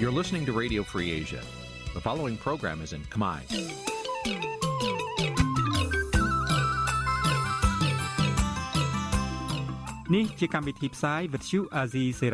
[0.00, 1.42] You're listening to Radio Free Asia.
[1.96, 3.40] The following program is in Khmer.
[10.12, 12.30] Nǐ chi càm bi tiệp xáy vệt chiu a zì sê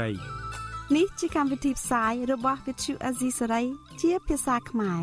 [0.96, 3.64] នេះជាកម្មវិធីផ្សាយរបស់ Vithu Azisari
[4.02, 5.00] ជាភាសាខ្មែរ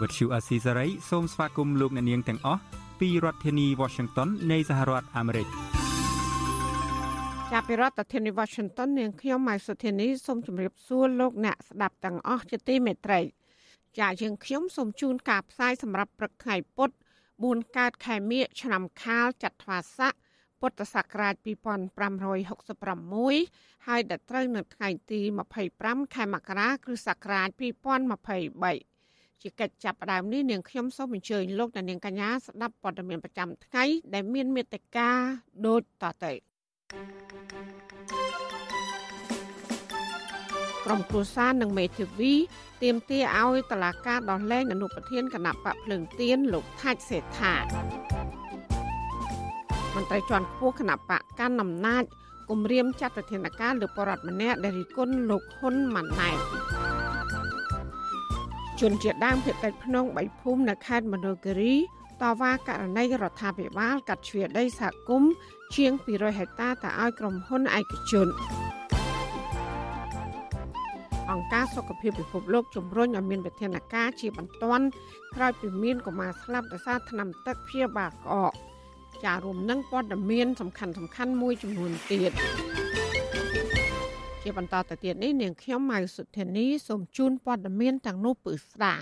[0.00, 2.60] វិទ្យុអាស៊ីសេរីសូមស្វាគមន៍លោកអ្នកនាងទាំងអស់
[3.00, 5.65] ពីរដ្ឋធានី Washington នៃសហរដ្ឋអាមេរិក
[7.53, 13.19] ចាប់ពីរដ្ឋធានី Washington នាងខ្ញុំម៉ៃសុធានីសូមជម្រាបសួរលោកអ្នកស្ដាប់ទាំងអស់ជាទីមេត្រី
[13.99, 16.95] ចាយើងខ្ញុំសូមជូនការផ្សាយសម្រាប់ព្រឹកថ្ងៃពុទ្ធ
[17.35, 20.13] 4កើតខែមិញឆ្នាំខាលចត្វាស័ក
[20.61, 25.19] ពុទ្ធសករាជ2566ហើយដល់ត្រូវនៅថ្ងៃទី
[25.67, 27.49] 25ខែមករាគ្រិស្តសករាជ
[28.47, 35.09] 2023ជាកិច្ចចាប់ផ្ដើមនេះនាងខ្ញុំសូមអញ្ជើញលោកអ្នកនាងកញ្ញាស្ដាប់ព័ត៌មានប្រចាំថ្ងៃដែលមានមេត្តា
[35.65, 36.33] ដូចតទៅ
[40.85, 42.33] ក្រុមគ្រួសារនិងមេធាវី
[42.83, 47.55] ទាមទារឲ្យតឡាការដោះលែងអនុប្រធានគណៈបកភ្លើងទៀនលោកថាច់សេដ្ឋា
[49.95, 52.03] មន្ត្រីជាន់ខ្ពស់គណៈបកកាន់អំណាច
[52.49, 56.37] គម្រាមចាត់វិធានការលើបរដ្ឋម្នាក់ដែលរិះគន់លោកហ៊ុនម៉ាណែត
[58.79, 61.75] ជនជាដើមភេតិចភ្នងបៃភូមិនៅខេត្តមណ្ឌលគិរី
[62.21, 65.31] តវ៉ាករណីរដ្ឋាភិបាលកាត់ជ្រៀតដីសហគមន៍
[65.75, 68.27] ជាង200ហិកតាទៅឲ្យក្រុមហ៊ុនឯកជន
[71.31, 74.85] អង្គការសុខភាពពិភពលោកជំរុញឲ្យមានវិធានការជាបន្ទាន់
[75.35, 78.53] ក្រោយពីមានកុមារស្លាប់ដោយសារថ្នាំទឹកព្យាបាលក្អក
[79.25, 82.31] ចារួមនឹងព័ត៌មានសំខាន់សំខាន់មួយចំនួនទៀត
[84.43, 88.95] ជាបន្តទៅទៀតនេះនាងខ្ញុំម៉ៅសុធានីសូមជូនព័ត៌មានទាំងនោះពឺស្ដា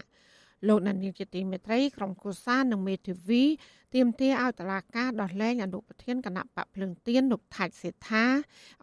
[0.68, 3.44] លោកនានីជាទីមេត្រីក្រុមគូសានិងមេធាវី
[3.96, 8.26] ទាមទារឲ្យតឡាការដោះលែងអនុប្រធានគណៈបកភ្លឹងទៀនលោកថាច់សេដ្ឋា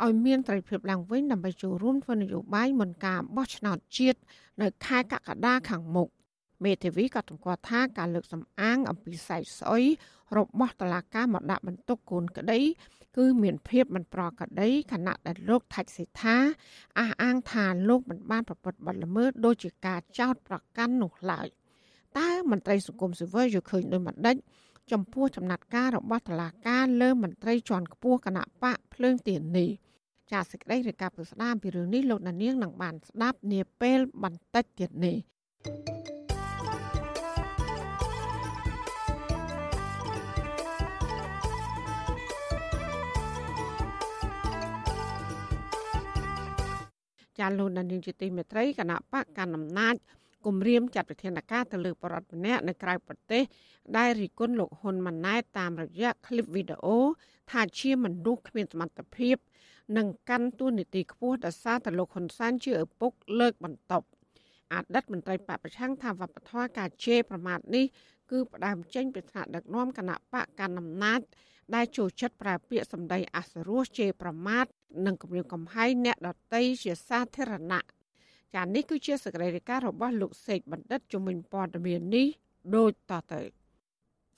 [0.03, 4.21] ឲ្យមានត្រីភិបឡើងវិញដើម្បីចូលរួមធ្វើនយោបាយមុនការបោះឆ្នោតជាតិ
[4.63, 6.09] នៅខែកក្កដាខាងមុខ
[6.65, 9.85] មេធាវីក៏តម្កល់ថាការលើកសម្អាងអំពីសាច់ស្អុយ
[10.37, 12.61] របស់តឡាការមកដាក់បន្ទុកកូនក្តី
[13.17, 16.37] គឺមានភាពមិនប្រក្រតីខណៈដែលលោកថាច់សេដ្ឋា
[16.99, 21.49] អះអាងថាលោកមិនបានប្រព្រឹត្តបទល្មើសដោយជាការចោទប្រកាន់នោះឡើយ
[22.19, 24.37] តើមន្ត្រីសង្គមស៊ីវិលយល់ឃើញដោយម្ដេច
[24.93, 29.71] ចំពោះចំណាត់ការរបស់តឡាការលើមន្ត្រីជាន់ខ្ពស់គណៈបកភ្លើងទៀននេះ
[30.33, 35.17] ចាសសេចក្តីរាយការណ៍ពីស្ដាមពីរឿងនេះលោកដានៀងនឹងបានស្ដាប់នាពេលបន្តិចទៀតនេះ
[35.65, 36.03] thank you
[47.43, 49.95] ចាលោកដានីងជាទីមេត្រីគណៈបកកណ្ដាលអំណាច
[50.46, 53.44] គម្រាមចាត់វិធានការទៅលើបរដ្ឋម្នាក់នៅក្រៅប្រទេស
[53.98, 56.98] ដែលរិះគន់លោកហ៊ុនម៉ាណែតតាមរយៈคลิปវីដេអូ
[57.52, 59.36] ថាជាមនុស្សគ្មានសមត្ថភាព
[59.98, 64.08] និងកាន់តួនាទីខ្ពស់ដោយសារតែលោកហ៊ុនសែនជាឪពុកលើកបន្ទប់
[64.74, 67.86] អតីតមន្ត្រីបពប្រឆាំងថាវប្បធម៌ការជេរប្រមាថនេះ
[68.32, 71.20] គឺផ្ដើមចេញពីថ្នាក់ដឹកនាំគណៈបកកណ្ដាលអំណាច
[71.76, 74.66] ដែលចូលចិត្តប្រើពាក្យសម្ដីអសរោះជេរប្រមាថ
[75.06, 77.86] និងគម្រាមកំហែងអ្នកដតីជាសាធារណៈ
[78.56, 82.28] ចានេះគឺជាសកម្មភាពរបស់លោកសេកបណ្ឌិតជំនាញព័ត៌មាននេះ
[82.76, 83.42] ដូចតទៅ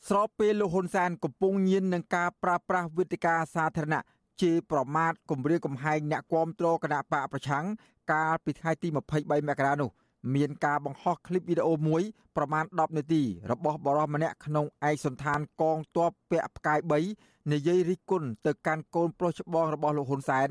[0.07, 4.03] ស្របពេលលោកហ៊ុនសែនកំពុងញៀននឹងការប្រាស្រ័យវេទិកាសាធារណៈ
[4.41, 7.65] ជេរប្រមាថគម្រាមកំហែងអ្នកគាំទ្រគណៈបកប្រឆាំង
[8.11, 9.89] កាលពីថ្ងៃទី23មករានោះ
[10.35, 12.01] មានការបង្ហោះคลิปវីដេអូមួយ
[12.37, 16.79] ប្រមាណ10នាទីរបស់បរិសម្នាក់ក្នុងឯកសន្តានកងទ័ពពាក់ផ្កាយ
[17.15, 20.49] 3និយាយរិះគន់ទៅកាន់កូនប្រុសច្បងរបស់លោកហ៊ុនសែន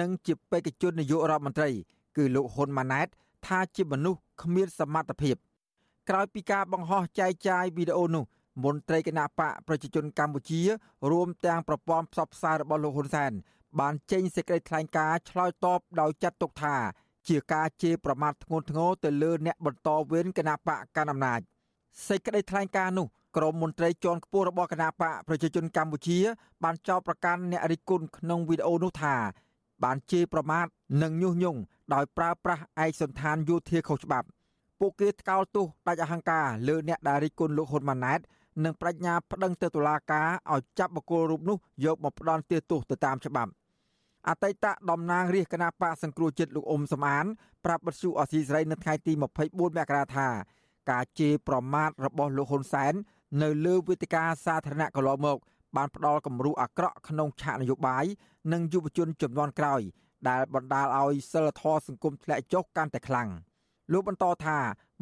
[0.00, 1.70] និងជាបេក្ខជននាយករដ្ឋមន្ត្រី
[2.17, 3.07] គឺលោកហ៊ុនម៉ាណែត
[3.45, 5.35] ថាជាមនុស្សគ្មានសមត្ថភាព
[6.09, 8.23] ក្រោយពីការបង្ហោះចែកចាយវីដេអូនោះ
[8.63, 10.61] មន្ត្រីគណៈបកប្រជាជនកម្ពុជា
[11.11, 13.31] រួមទាំងប្រព័ន្ធផ្សព្វផ្សាយរបស់លោកហ៊ុនសែន
[13.79, 16.75] បានចេញសេចក្តីថ្លែងការណ៍ឆ្លើយតបដោយចាត់ទុកថា
[17.27, 21.39] ជាការជេរប្រមាថធ្ងន់ធ្ងរទៅលើអ្នកបន្តវេនគណៈបកកណ្ដាលអំណាច
[22.07, 23.07] សេចក្តីថ្លែងការណ៍នោះ
[23.37, 26.19] ក្រមមន្ត្រីជាន់ខ្ពស់របស់គណៈបកប្រជាជនកម្ពុជា
[26.63, 29.15] បានចោទប្រកាន់អ្នករិះគន់ក្នុងវីដេអូនោះថា
[29.83, 30.65] បានជេរប្រមាថ
[31.01, 31.59] និងញុះញង់
[31.93, 34.27] ដោយប្រើប្រាស់ឯកសន្តានយោធាខុសច្បាប់
[34.79, 38.19] ពួកគេថ្កោលទោសដាច់អហង្ការលើអ្នកដែលរិះគន់លោកហ៊ុនម៉ាណែត
[38.63, 43.51] និងប្រាជ្ញាប្តឹងទៅតុលាការឲ្យចាប់បុគ្គលរូបនោះយកមកផ្ដន់ទោសទៅតាមច្បាប់
[44.29, 47.25] អតីតតំណាងរាជគណៈបកសង្គ្រោះជាតិលោកអ៊ុំសំអាន
[47.65, 50.27] ប្រាប់បទសុអសីស្រីនៅថ្ងៃទី24មករាថា
[50.91, 52.93] ការជេរប្រមាថរបស់លោកហ៊ុនសែន
[53.41, 55.37] នៅលើវេទិកាសាធារណៈកន្លងមក
[55.75, 58.05] បានផ្ដល់គំរូអាក្រក់ក្នុងឆាកនយោបាយ
[58.53, 59.81] និងយុវជនចំនួនក្រោយ
[60.29, 63.29] ដែលបណ្ដាលឲ្យសិលធម៌សង្គមធ្លាក់ចុះកាន់តែខ្លាំង
[63.91, 64.57] លោកបន្តថា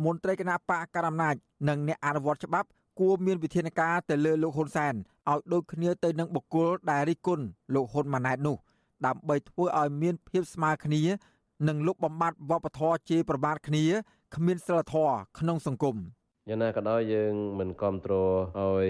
[0.05, 1.35] មន្ត្រីគណៈបកកណ្ដាលអំណាច
[1.69, 2.67] និងអ្នកអនុវត្តច្បាប់
[2.99, 4.93] គួរមានវិធានការទៅលើលោកហ៊ុនសែន
[5.29, 8.57] ឲ្យដូចគ្នាទៅនឹងបុគ្គលដែលរិះគន់លោកហ៊ុនម៉ាណែតនោះ
[9.05, 11.01] ដើម្បីធ្វើឲ្យមានភាពស្មើគ្នា
[11.67, 13.85] និងលុបបំបាត់វប្បធម៌ជេរប្រមាថគ្នា
[14.35, 15.95] គ្មានសិលធម៌ក្នុងសង្គម
[16.50, 18.88] យ៉ាងណាក៏ដោយយើងមិនគ្រប់គ្រងឲ្យ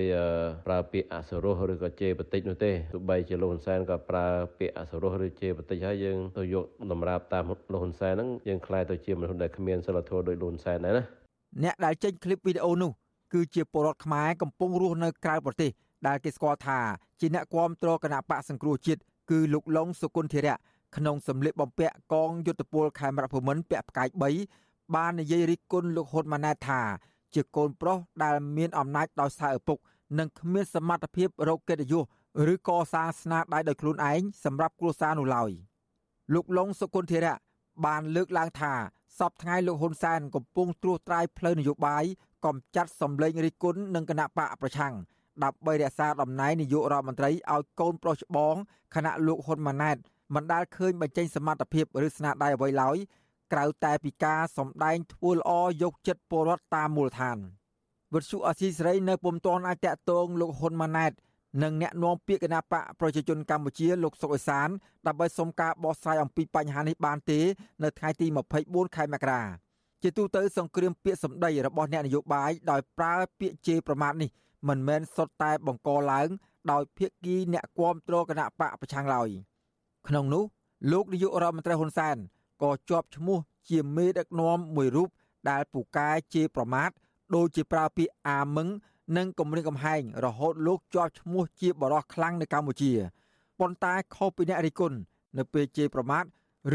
[0.67, 4.27] ប្រើពាក្យអសុរោះឬក៏ជេរបតិចនោះទេទោះបីជាលោកហ៊ុនសែនក៏ប្រើ
[4.59, 11.05] ពាក្យអសុរោះឬជេរបតិចហើយយើងទៅយកតម្រាប់តាមលោកហ៊ុនសែនហ្នឹងយើងខ្លាចទៅជាមនុស្សដែលគ្មានសិលធម៌ដោយលោកហ៊ុនសែនដែរណា
[11.63, 12.91] អ្នកដែលចេញคลิปវីដេអូនោះ
[13.33, 15.71] គឺជាពលរដ្ឋខ្មែរកំពុងរស់នៅក្រៅប្រទេស
[16.07, 16.79] ដែលគេស្គាល់ថា
[17.21, 19.01] ជាអ្នកគាំទ្រគណៈបកសង្គ្រោះជាតិ
[19.31, 20.57] គឺលោកឡុងសុគន្ធធរៈ
[20.97, 24.09] ក្នុងសម្លៀកបំពាក់កងយុទ្ធពលខេមរភូមិន្ទពាក់ផ្កាយ
[24.53, 26.83] 3បាននិយាយរិះគន់លោកហ៊ុនម៉ាណែតថា
[27.36, 29.78] ជាកូនប្រុសដែលមានអំណាចដោយសារឪពុក
[30.20, 32.04] និងគ្មានសមត្ថភាពរកកិត្តិយស
[32.54, 35.52] ឬកសាងស្នាដៃដោយខ្លួនឯងសម្រាប់គ្រួសារនោះឡើយ
[36.34, 37.36] លោកឡុងសុគន្ធធរៈ
[37.86, 38.74] បានលើកឡើងថា
[39.20, 42.04] សពថ្ងៃលោកហ៊ុនសែនកំពុងត្រួសត្រាយផ្លូវនយោបាយ
[42.46, 44.94] កំចាត់សម្លេងរិះគន់នឹងគណៈបកប្រឆាំង
[45.44, 48.56] ដើម្បីរក្សាតំណែងនាយករដ្ឋមន្ត្រីឲ្យកូនប្រុសច្បង
[48.96, 49.98] គណៈលោកហ៊ុនម៉ាណែត
[50.36, 52.98] មិនដាល់ឃើញបញ្ចេញសមត្ថភាពឬស្នាដៃអ្វីឡើយ
[53.52, 55.52] ក្រៅតែពីការសម្ដែងធ្វើល្អ
[55.82, 57.38] យកចិត្តពលរដ្ឋតាមមូលដ្ឋាន
[58.14, 61.12] វិទ្យុអសីសេរីនៅពុំទាន់អាចតាក់ទងលោកហ៊ុនម៉ាណែត
[61.64, 64.70] និងអ្នកនាំពាក្យគណៈបកប្រជាជនកម្ពុជាលោកសុកអេសាន
[65.08, 67.40] ដើម្បីសុំការបោះស្រាយអំពីបញ្ហានេះបានទេ
[67.84, 68.28] នៅថ្ងៃទី
[68.62, 69.42] 24ខែមករា
[70.04, 74.30] ជាទូទៅសង្គ្រាមពាក្យសម្ដីរបស់អ្នកនយោបាយដោយប្រើពាក្យជេរប្រមាថនេះ
[74.70, 76.28] មិនមែនសុទ្ធតែបង្កឡើង
[76.72, 79.30] ដោយភាគីអ្នកគាំទ្រគណៈបកប្រឆាំងឡើយ
[80.08, 80.44] ក្នុងនោះ
[80.92, 82.18] លោកនាយករដ្ឋមន្ត្រីហ៊ុនសែន
[82.62, 83.38] ក៏ជាប់ឈ្មោះ
[83.70, 85.10] ជាមេដឹកនាំមួយរូប
[85.50, 86.90] ដែលពូកែជេរប្រមាថ
[87.36, 88.68] ដូចជាប្រើពាក្យអាមឹង
[89.18, 92.92] និងគម្រាមកំហែងរហូតលោកជាប់ឈ្មោះជាបរិសខ្លាំងនៅកម្ពុជា
[93.60, 94.94] ប៉ុន្តែខុសពីអ្នករិគុណ
[95.38, 96.24] នៅពេលជេរប្រមាថ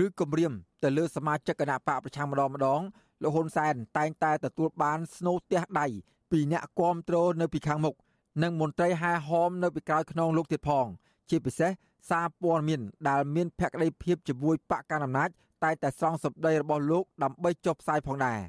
[0.02, 0.52] ឬគម្រាម
[0.82, 2.80] ទៅលើសមាជិកគណៈបកប្រឆាំងម្ដងម្ដង
[3.22, 5.86] លោកហ៊ុនសែនតែងតែទទួលបានស្នូទះដៃ
[6.30, 7.94] ពីអ្នកគាំទ្រនៅពីខាងមុខ
[8.42, 10.86] និងមន្ត្រីហែហោមនៅពីក្រោយខ្នងលោកទៀតផង
[11.30, 11.70] ជាពិសេស
[12.10, 15.30] សារព័ត៌មានដែលមានភក្តីភាពជាមួយបកកណ្ដាលអំណាច
[15.64, 18.40] តែតែស្រង់សម្ដីរបស់លោកដើម្បីចុះផ្សាយផងដែរ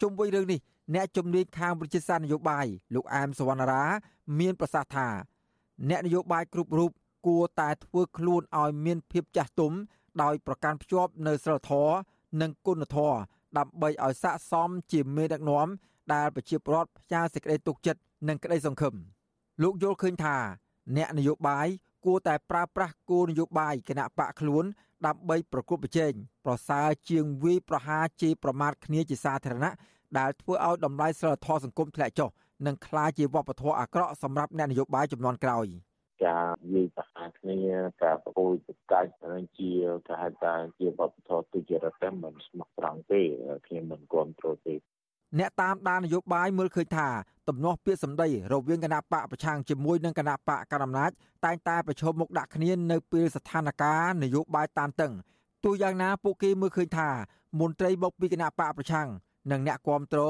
[0.00, 0.60] ជុំវិញរឿងនេះ
[0.94, 3.84] អ្នកជំនាញខាងវិទ្យាសាស្ត្រនយោបាយលោកអែមសវណ្ណារា
[4.38, 5.08] មានប្រសាសន៍ថា
[5.88, 6.90] អ្នកនយោបាយគ្រប់រូប
[7.26, 9.72] គួរតែធ្វើខ្លួនឲ្យមានភាពចាស់ទុំ
[10.22, 11.94] ដោយប្រកាន់ភ្ជាប់នៅសិលធម៌
[12.40, 13.16] និងគុណធម៌
[13.58, 15.68] ដើម្បីឲ្យស័ក្តិសមជាមេដឹកនាំ
[16.14, 18.94] ដែលប្រជាពលរដ្ឋផ្ញើសេចក្តីទុកចិត្តនិងក្តីសង្ឃឹម
[19.62, 20.36] លោកយល់ឃើញថា
[20.96, 21.66] អ្នកនយោបាយ
[22.04, 24.64] គួរតែប្រើប្រាស់គោលនយោបាយគណៈបកខ្លួន
[25.06, 26.12] ដើម្បីប្រគល់ប្រជែង
[26.46, 29.72] ប្រសើរជាងវាយប្រហារជេរប្រមាថគ្នាជាសាធារណៈ
[30.18, 32.28] ដែលធ្វើឲ្យតម្លៃសិលធម៌សង្គមធ្លាក់ចុះ
[32.66, 35.66] និងក្លាយជាវប្បធម៌អាក្រក់សម្រាប់អ្នកនយោបាយចំនួនក្រោយ
[36.24, 37.58] ការនិយាយប្រហារគ្នា
[38.02, 39.70] ការប្រគល់ប្រកាច់នឹងជា
[40.06, 43.20] គេហៅថាជាវប្បធម៌ទុច្ចរិតតែមិនស្មោះត្រង់ទេ
[43.66, 44.74] ខ្ញុំមិនគ្រប់គ្រងទេ
[45.38, 47.08] អ្នកតាមដាននយោបាយមើលឃើញថា
[47.48, 51.10] ទំនាស់ពាក្យសម្ដីរវាងគណៈបកប្រឆាំងជាមួយនឹងគណៈបកកណ្ដាលអំណាច
[51.44, 55.12] តែងតែប្រឈមមុខដាក់គ្នានៅពេលស្ថានភាពនយោបាយតានតឹង
[55.64, 57.10] ទោះយ៉ាងណាពួកគេមើលឃើញថា
[57.60, 59.08] មន្ត្រីមកពីគណៈបកប្រឆាំង
[59.50, 60.20] និងអ្នកគាំទ្រ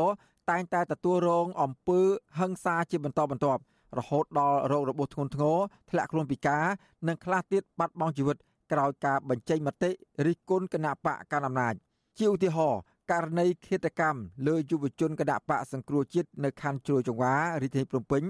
[0.50, 2.00] តែងតែទទួលរងអំពើ
[2.38, 3.60] ហិង្សាជាបន្តបន្ទាប់
[3.98, 5.56] រហូតដល់រោគរបួសធ្ងន់ធ្ងរ
[5.90, 6.64] ធ្លាក់ខ្លួនពិការ
[7.08, 8.36] និងខ្លះទៀតបាត់បង់ជីវិត
[8.72, 9.90] ក្រោយការបញ្ចេញមតិ
[10.26, 11.74] រិះគន់គណៈបកកណ្ដាលអំណាច
[12.18, 12.80] ជាឧទាហរណ៍
[13.10, 18.22] ករណីឃាតកម្មលើយុវជនគណៈបកសង្គ្រោះជាតិនៅខណ្ឌជ្រោយចង្វារាជធានីភ្នំពេញ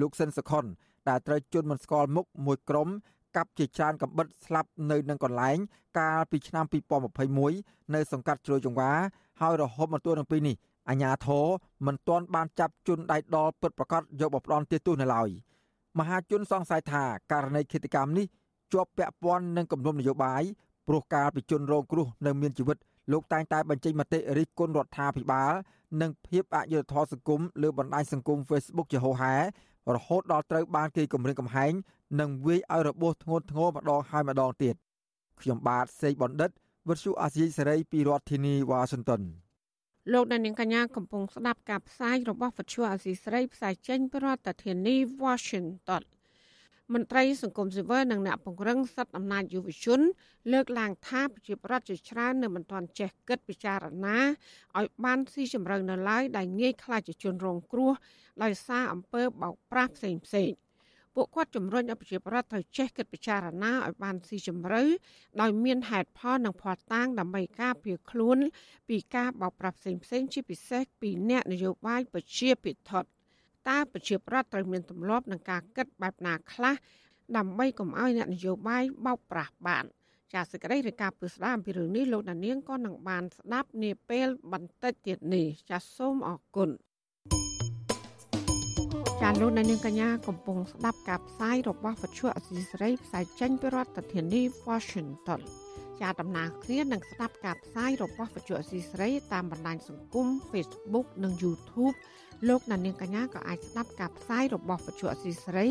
[0.00, 0.64] លោកសិនសខុន
[1.08, 2.88] ដែលត្រូវជន់មិនស្គាល់មុខមួយក្រុម
[3.36, 5.58] កាប់ជាច្រើនកំបិតស្លាប់នៅនឹងកន្លែង
[5.98, 6.64] កាលពីឆ្នាំ
[7.28, 8.90] 2021នៅសង្កាត់ជ្រោយចង្វា
[9.40, 10.56] ហើយរហូតមកទល់នឹងពេលនេះ
[10.88, 11.46] អាជ្ញាធរ
[11.86, 15.28] មិនទាន់បានចាប់ជនដៃដល់ពិតប្រាកដយកបផ្ដន់ទាទោសនៅឡើយ
[15.98, 18.26] មហាជនសង្ស័យថាករណីឃាតកម្មនេះ
[18.72, 20.42] ជាប់ពាក់ព័ន្ធនឹងគម្រោងនយោបាយ
[20.88, 22.78] ព្រោះការពីជនរងគ្រោះនៅមានជីវិត
[23.12, 25.52] លោកតែងតែបញ្ចេញមតិរិះគន់រដ្ឋាភិបាល
[26.00, 29.34] និងភាពអយុត្តិធម៌សង្គមលើបណ្ដាញសង្គម Facebook ជាហូរហែ
[29.94, 31.72] រហូតដល់ត្រូវបានគេគំរាមកំហែង
[32.20, 34.74] និងវាយឲ្យរបួសធ្ងន់ធ្ងរម្ដងហើយម្ដងទៀត
[35.40, 36.50] ខ្ញុំបាទសេកបណ្ឌិត
[36.88, 39.22] វិទ្យុអាស៊ីសេរីពីរដ្ឋធានីវ៉ាស៊ីនតោន
[40.12, 46.02] លោកដានៀងកញ្ញាកំពុងស្ដាប់ការផ្សាយរបស់វិទ្យុអាស៊ីសេរីផ្សាយចេញពីរដ្ឋធានី Washington
[46.92, 50.00] មន្ត្រីសង្គមស៊ីវិលនិងអ្នកពង្រឹងសិទ្ធិអំណាចយុវជន
[50.52, 54.18] លើកឡើងថាប្រជាប្រដ្ឋជាច្រើននៅមិនទាន់ចេះគិតពិចារណា
[54.78, 57.92] ឲ្យបានស៊ីជម្រៅនៅឡើយដែលងាយខ្លាចជាជនរងគ្រោះ
[58.42, 60.50] ដោយសារអំពើបោកប្រាស់ផ្សេងផ្សេង
[61.14, 64.82] ពួកគាត់ជំរុញឲ្យប្រជាប្រដ្ឋត្រូវចេះគិតពិចារណាឲ្យបានស៊ីជម្រៅ
[65.40, 68.38] ដោយមានហេតុផលនិងភ័ស្តុតាងដើម្បីការពារខ្លួន
[68.88, 73.13] ពីការបោកប្រាស់ផ្សេងផ្សេងជាពិសេសពីអ្នកនយោបាយប្រជាពិធដ្ឋ
[73.68, 76.74] តើប្រជាប្រដ្ឋត្រូវមានទម្លាប់នឹងការគិតបែបណាខ្លះ
[77.36, 79.84] ដើម្បីកុំឲ្យអ្នកនយោបាយបោកប្រាស់បាន
[80.32, 86.70] ចាសសេចក្តីរាយការណ៍ពីស្ដាមពីរឿងនេះលោកដានៀងក៏នឹងបានស្ដាប់នាពេលបន្តិចទៀតនេះចាសសូមអរគុណ
[89.22, 95.40] ចាលោកដានៀងកញ្ញាកំពុងស្ដាប់ការផ្សាយរបស់វិទ្យុអសីសេរីផ្សាយចេញពីរដ្ឋធានី Washington
[96.00, 101.96] ជាដំណើរគ្នានឹងស្ដាប់ការផ្សាយរបស់វិទ្យុអស៊ីស្រីតាមបណ្ដាញសង្គម Facebook និង YouTube
[102.48, 105.66] លោកអ្នកនាងកញ្ញាក៏អាចស្ដាប់ការផ្សាយរបស់វិទ្យុអស៊ីស្រី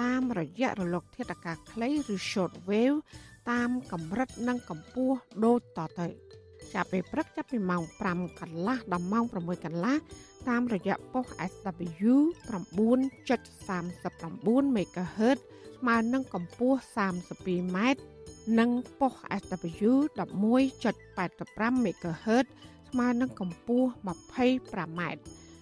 [0.00, 2.98] តាមរយៈរលក ធាតុអាកាសខ្លីឬ Short Wave
[3.50, 6.06] តាមកម្រិតនិងកម្ពស់ដូចតទៅ
[6.74, 9.96] ចាប់ពេលព្រឹកចាប់ពីម៉ោង5កន្លះដល់ម៉ោង6កន្លះ
[10.48, 12.14] តាមរយៈប៉ុស SW
[12.50, 15.38] 9.39 MHz
[15.78, 17.78] ស្មើនឹងកម្ពស់ 32m
[18.58, 22.46] និងប៉ុស SW 11.85 MHz
[22.88, 25.00] ស្មើនឹងកម្ពស់ 25m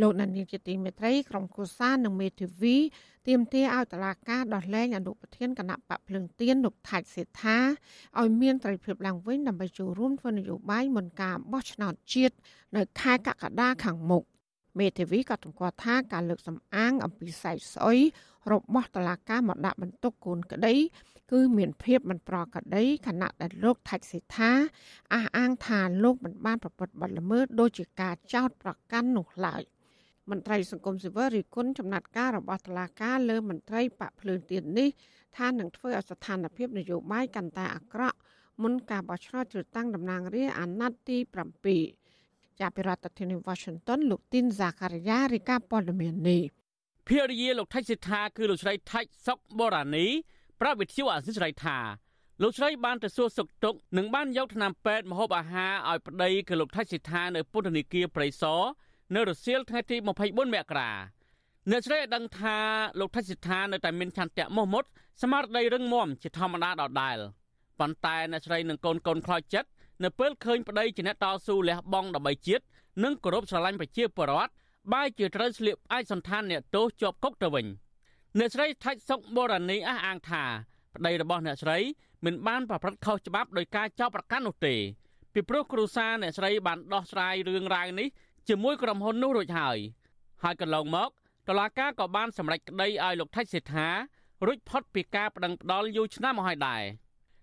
[0.00, 2.76] លោកនានីជាទីមេត្រីក្រុមគូសានិងមេធាវី
[3.28, 7.58] ទាមទារឲ្យតឡាការដោះលែងអនុប្រធានគណៈបកភ្លឹងទៀនលោកថាច់សេដ្ឋា
[8.20, 12.34] ឲ្យមានត្រីភាពឡើងវិញដើម្បីចូលរួមធ្វើនយោបាយមុនការបោះឆ្នោតជាតិ
[12.76, 14.22] នៅខែកក្កដាខាងមុខ
[14.78, 17.98] មេធាវីក៏តម្កល់ថាការលើកសម្អាងអំពីសៃស្អុយ
[18.52, 20.74] របស់តឡាការមកដាក់បន្ទុកកូនក្តី
[21.32, 24.50] គឺមានភាពមិនប្រក្រតីខណៈដែលលោកថាច់សេដ្ឋា
[25.14, 29.62] អះអាងថាលោកមិនបានប្រព្រឹត្តបទល្មើសដោយជាការចោទប្រកាន់នោះឡើយ
[30.30, 34.88] មន្ត្រីសង្គមស៊ីវិលរិះគន់ចំណាត់ការរបស់តុលាការលើមន្ត្រីបកភ្លើងទៀននេះ
[35.36, 38.18] ថានឹងធ្វើឲ្យស្ថានភាពនយោបាយកាន់តែអាក្រក់
[38.62, 41.18] មុនការបោះឆ្នោតជ្រើសតាំងតំណាងរាស្ត្រអាណត្តិទី
[41.88, 46.42] 7ចាប់ពីរដ្ឋធានី Washington លោកទីនសាការីយ៉ារីកាព័ត៌មាននេះ
[47.08, 50.06] ភរិយាលោកថៃសិដ្ឋាគឺលោកស្រីថៃសុកបូរ៉ានី
[50.60, 51.78] ប្រាប់វិទ្យុអាស៊ីសេរីថា
[52.42, 58.62] លោកស្រីបានទៅសួរសុខទុក្ខនិងបានយកថ្នាំពេទ្យមហូបអាហារឲ្យប្តីគឺលោកថៃសិដ្ឋានៅពុទ្ធនីគារព្រៃសរ
[59.14, 60.08] នៅរសៀលថ្ងៃទី24
[60.54, 60.90] មករា
[61.70, 62.56] អ្នកស្រីឲ្យដឹងថា
[63.00, 64.84] លោកថៃសិដ្ឋានៅតែមានឆន្ទៈមោះមុត
[65.22, 67.18] ស្មារតីរឹងមាំជាធម្មតាដដែល
[67.80, 69.68] ប៉ុន្តែអ្នកស្រីនិងកូនកូនខ្លោចចិត្ត
[70.04, 72.64] នៅពេលឃើញប្តីជាអ្នកតស៊ូលះបង់ដើម្បីជាតិ
[73.04, 74.52] និងគោរពស្រឡាញ់ប្រជាពលរដ្ឋ
[74.92, 77.66] បែរជាត្រូវស្លៀកផ្អាច់សន្តានអ្នកទោសជាប់គុកទៅវិញ
[78.38, 80.44] អ្នកស្រីថាច់សុកបូរ៉ានីអះអាងថា
[80.94, 81.78] ប្តីរបស់អ្នកស្រី
[82.24, 84.74] មិនបានប្រព្រឹត្តខុសច្បាប់ដោយការចោទប្រកាន់នោះទេ
[85.32, 88.08] ពីព្រោះគ្រួសារអ្នកស្រីបានដោះស្រាយរឿងរ៉ាវនេះ
[88.48, 89.78] ជាមួយក្រុមហ៊ុននោះរួចហើយ
[90.42, 91.10] ហើយកន្លងមក
[91.48, 93.88] តឡាកាក៏បានសម្រេចក្តីឲ្យលោកថៃសេដ្ឋា
[94.46, 96.82] រួចផុតពីការប្តឹងផ្តល់យូរឆ្នាំមកហើយដែរ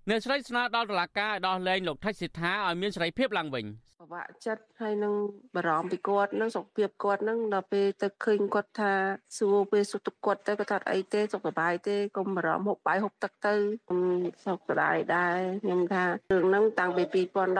[0.09, 3.65] អ្នកស្រីស្នើដល់តុលាការឲ្យដោះលែងលោកថៃសេដ្ឋាឲ្យមានសេរីភាពឡើងវិញ
[4.01, 5.13] ពិបាកចិត្តហើយនឹង
[5.55, 8.93] បារម្ភពីគាត់នឹងសុខភាពគាត់នឹងដល់ពេលទៅឃើញគាត់ថា
[9.37, 13.53] សួរពេលសុខទុក្ខគាត់ទៅគាត់ថាអីទេសុខសប្បាយទេកុំបារម្ភហូបបាយហូបទឹកទៅ
[13.87, 14.01] ខ្ញុំ
[14.45, 17.03] សុខស្ដាយដែរខ្ញុំថារឿងហ្នឹងតាំងពី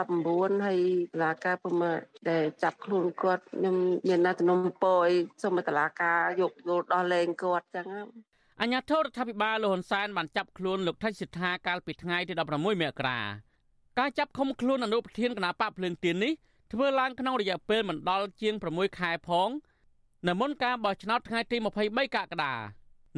[0.06, 0.80] 2019ហើយ
[1.14, 1.84] តឡាការពុំ
[2.30, 3.76] ដែលចាប់ខ្លួនគាត់ខ្ញុំ
[4.08, 5.12] មានណាទំនំពរឲ្យ
[5.44, 7.88] សូមតឡាការយកយល់ដោះលែងគាត់ចឹង
[8.64, 13.20] អញ្ញាធរដ្ឋាភិបាលលោកហ៊ុនសែនបានចាប់ខ្លួនលោកថៃសិដ្ឋាកាលពីថ្ងៃទី16មករា
[14.00, 16.34] ការចាប់ឃុំខ្លួនអនុប្រធានគណៈបកភ្លើងទៀននេះ
[16.74, 19.50] ធ្វើឡើងក្នុងរយៈពេលមិនដល់ជាង6ខែផង
[20.28, 22.54] នៅមុនការបោះឆ្នោតថ្ងៃទី23កក្កដា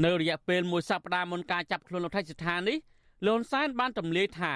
[0.03, 2.77] នៅរយៈពេលមួយសប្តាហ៍មុនការចាប់ខ្លួនលោកថៃសិដ្ឋានេះ
[3.25, 4.53] លោកហ៊ុនសែនបានទម្លាយថា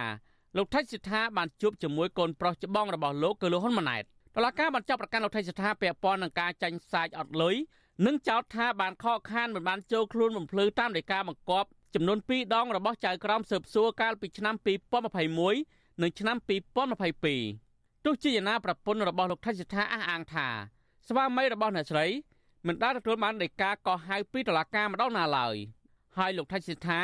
[0.57, 4.03] លោកថៃសិដ្ឋាបានជួបជាមួយកូនប្រុសច្បងរបស់លោកគឺលោកហ៊ុនម៉ាណែត
[4.35, 7.55] តឡការបានចាប់ប្រកាន់លោកថៃសិដ្ឋាពាក់ព័ន្ធនឹងការចាញ់សាច់អត់លុយ
[8.05, 14.55] និងចោទថាបានខកខានមិនបានចូលខ្លួនបំភ្លឺតាមដីកាបង្គាប់ចំនួន2ដងរបស់ចៅក្រមស៊ើបសួរកាលពីឆ្នាំ
[15.27, 16.37] 2021នៅឆ្នាំ
[17.41, 20.47] 2022ទោះជាយ៉ាងណាប្រពន្ធរបស់លោកថៃសិដ្ឋាអះអាងថា
[21.07, 22.05] ស្វាមីរបស់អ្នកស្រី
[22.67, 25.55] មិនដែលទទួលបានដីកាកោះហៅពីតុលាការម្ដងណាឡើយ
[26.17, 27.01] ហើយលោកថៃសិដ្ឋា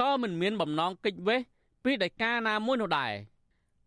[0.00, 1.40] ក៏មិនមានបំណងកិច្ចវេះ
[1.84, 3.12] ពីដីកាណាមួយនោះដែរ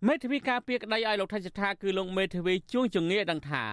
[0.08, 3.64] មេធាវីការពារក្តីឲ្យលោកថៃសិដ្ឋាគឺលោកមេធាវីជួងជងាដឹងថា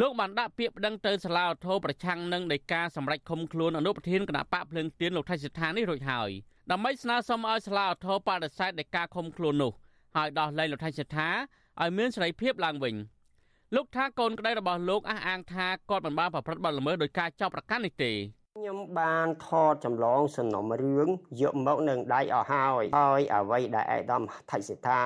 [0.00, 6.30] លោកបានដាក់ពាក្យប្តឹងទៅសាលាឧទ្ធរប្រឆាំងនឹងដីកាសម្រាប់ឃុំខ្លួនអនុប្រធានគណៈបកភ្លើងទៀនលោកថៃសិដ្ឋានេះរួចហើយ
[6.70, 9.72] ដើម្បីស្នើសុំឲ្យសាលាឧទ្ធរបដិសេធដីកាឃុំខ្លួននោះ
[10.16, 11.28] ហើយដោះលែងលោកថៃសិដ្ឋា
[11.80, 12.94] ឲ្យមានសេរីភាពឡើងវិញ
[13.76, 18.12] លោកថាកូនក្តីរបស់លោកអះអាងថាគាត់មិនបានប្រព្រឹត្តបទល្មើសដោយការចោទប្រកាន់នេះទេ
[18.58, 21.08] ខ្ញុំបានថតចម្លងសំណុំរឿង
[21.40, 25.00] យកមកនឹងដៃអស់ហើយហើយអ្វីដែលឯកឧត្តមថៃសិដ្ឋា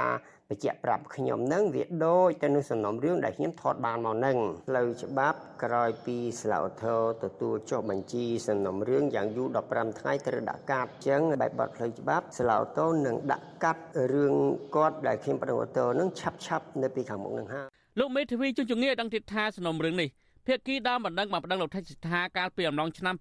[0.53, 4.37] បញ្ជាក់ប្រាប់ខ្ញុំនឹងវាដូចទៅនឹងសំណុំរឿងដែលខ្ញុំថតបានមកនឹង
[4.69, 13.83] ផ្លូវច្បាប់ក្រោយពីស្លាវធរទទួលចុះបញ្ជីសំណុំរឿងយ៉ាងយូរ15ថ្ងៃត្រូវដាក់កាត់អញ្ចឹងបែបបទផ្លូវច្បាប់ស្លាវធរនឹងដាក់កាត់
[14.15, 14.35] រឿង
[14.77, 17.67] គាត់ដែលខ្ញុំប្រឹងឧទ្ធរនឹងឆាប់ឆាប់នៅពីខាងមុខនឹងហើយ
[17.99, 20.09] លោកមេធាវីជុំជំនាញដឹងទៀតថាសំណុំរឿងនេះ
[20.47, 23.15] ភាគីដើមបណ្ដឹងបានបណ្ដឹងលោកថេសិដ្ឋាកាលពីអំឡុងឆ្នាំ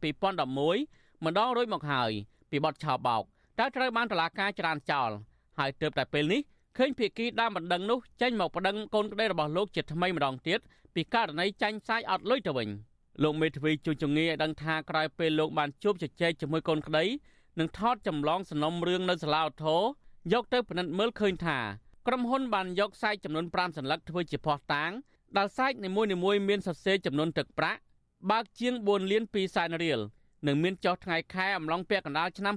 [0.59, 2.11] 2011ម្ដងរួចមកហើយ
[2.51, 3.23] ពីបទឆោបោក
[3.59, 5.11] តែត្រូវបានតឡាការចរានចោល
[5.59, 6.41] ហើយទើបតែពេលនេះ
[6.77, 10.59] ឃើញភៀកគីដើមបណ្ដឹងនោះចេញមកប្តឹងកូនក្តីរបស់លោកជាថ្មីម្ដងទៀត
[10.95, 12.69] ពីករណីចាញ់សាយអត់លុយទៅវិញ
[13.23, 17.05] លោកមេធាវីជួនចងាឲ្យដឹងថាក្រោយពេលលោកបានជួបជជែកជាមួយកូនក្តី
[17.59, 19.81] និងថតចម្លងសំណុំរឿងនៅសាលាឧទ្ធរ
[20.33, 21.57] យកទៅពិនិត្យមើលឃើញថា
[22.07, 24.91] ក្រុមហ៊ុនបានយកសាយចំនួន5សន្លឹកធ្វើជាភ័ស្តុតាង
[25.37, 27.79] ដែលសាច់នីមួយៗមានសរសេរចំនួនទឹកប្រាក់
[28.29, 29.99] បើកជាង4លាន2សែនរៀល
[30.47, 32.55] និងមានចុះថ្ងៃខែអំឡុងពាក់កណ្ដាលឆ្នាំ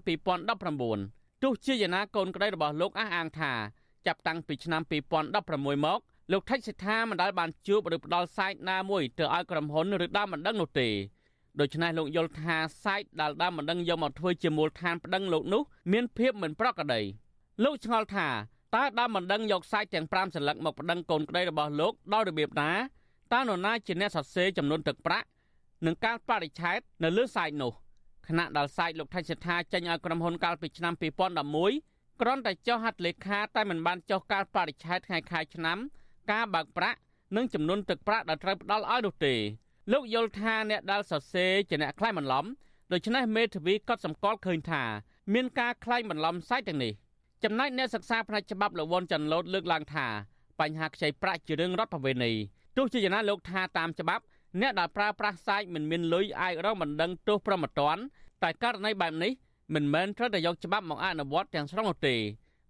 [0.70, 3.52] 2019ទោះជាយ៉ាងណាកូនក្តីរបស់លោកអះអាងថា
[4.06, 6.00] ចាប់តាំងពីឆ្នាំ2016មក
[6.32, 10.88] លោកថេចសិដ្ឋាមិនដែលបានជួបឬផ្ដល់សាច់ណាមួយទៅឲ្យក្រុមហ៊ុនឬដើមមិនដឹងនោះទេ
[11.60, 17.00] ដូច្នេះលោកយល់ថាសាច់ដែលដើមមិនដឹងយកមកធ្វើជាមូលដ្ឋានប្តឹងលោកនោះមានភាពមិនប្រក្រតី
[17.64, 18.28] លោកឆ្ងល់ថា
[18.74, 22.70] តើដើមមិនដឹងយកសាច់ទាំង5សន្លឹកមកប្តឹងកូនក្តីរបស់លោកដោយរបៀបណា
[23.32, 25.26] តើនរណាជាអ្នកសរសេរចំនួនទឹកប្រាក់
[25.86, 27.72] និងការបរិច្ឆេទនៅលើសាច់នោះ
[28.28, 35.78] ខណៈដែលសាច់លោកថៃសិដ្ឋាចេញឲ្យក្រុមហ៊ុនកាលពីឆ្នាំ2011 គ្រាន់តែចុះហត្ថលេខាតែមិនបានចុះការបរិច្ឆេទថ្ងៃខែឆ្នាំ
[36.32, 36.98] ការបើកប្រាក់
[37.36, 39.34] និងចំនួនទឹកប្រាក់ដែលត្រូវផ្ដល់ឲ្យនោះទេ
[39.92, 42.44] លោកយល់ថាអ្នកដែលសរសេរជាអ្នកខ្លែងបន្លំ
[42.92, 44.82] ដូច្នេះមេធាវីក៏សម្គាល់ឃើញថា
[45.34, 46.92] មានការខ្លែងបន្លំសាច់ទាំងនេះ
[47.44, 50.06] ចំណែកអ្នកសិក្សាផ្នែកច្បាប់លោកវ៉ុនចាន់ឡូតលើកឡើងថា
[50.60, 52.32] បញ្ហាខ្ចីប្រាក់ជារឿងរដ្ឋប្រវេណី
[52.76, 54.24] ទោះជាយ៉ាងណាលោកថាតាមច្បាប់
[54.60, 57.96] អ្នកដែលប្រើប្រាស់សាច់មិនមានលុយអាចរងបណ្ដឹងទោសប្រមត្តន
[58.42, 59.32] តែករណីបែបនេះ
[59.72, 62.16] មិនមែនត្រូវតែយកច្បាប់មកអនុវត្តទាំងស្រុងនោះទេ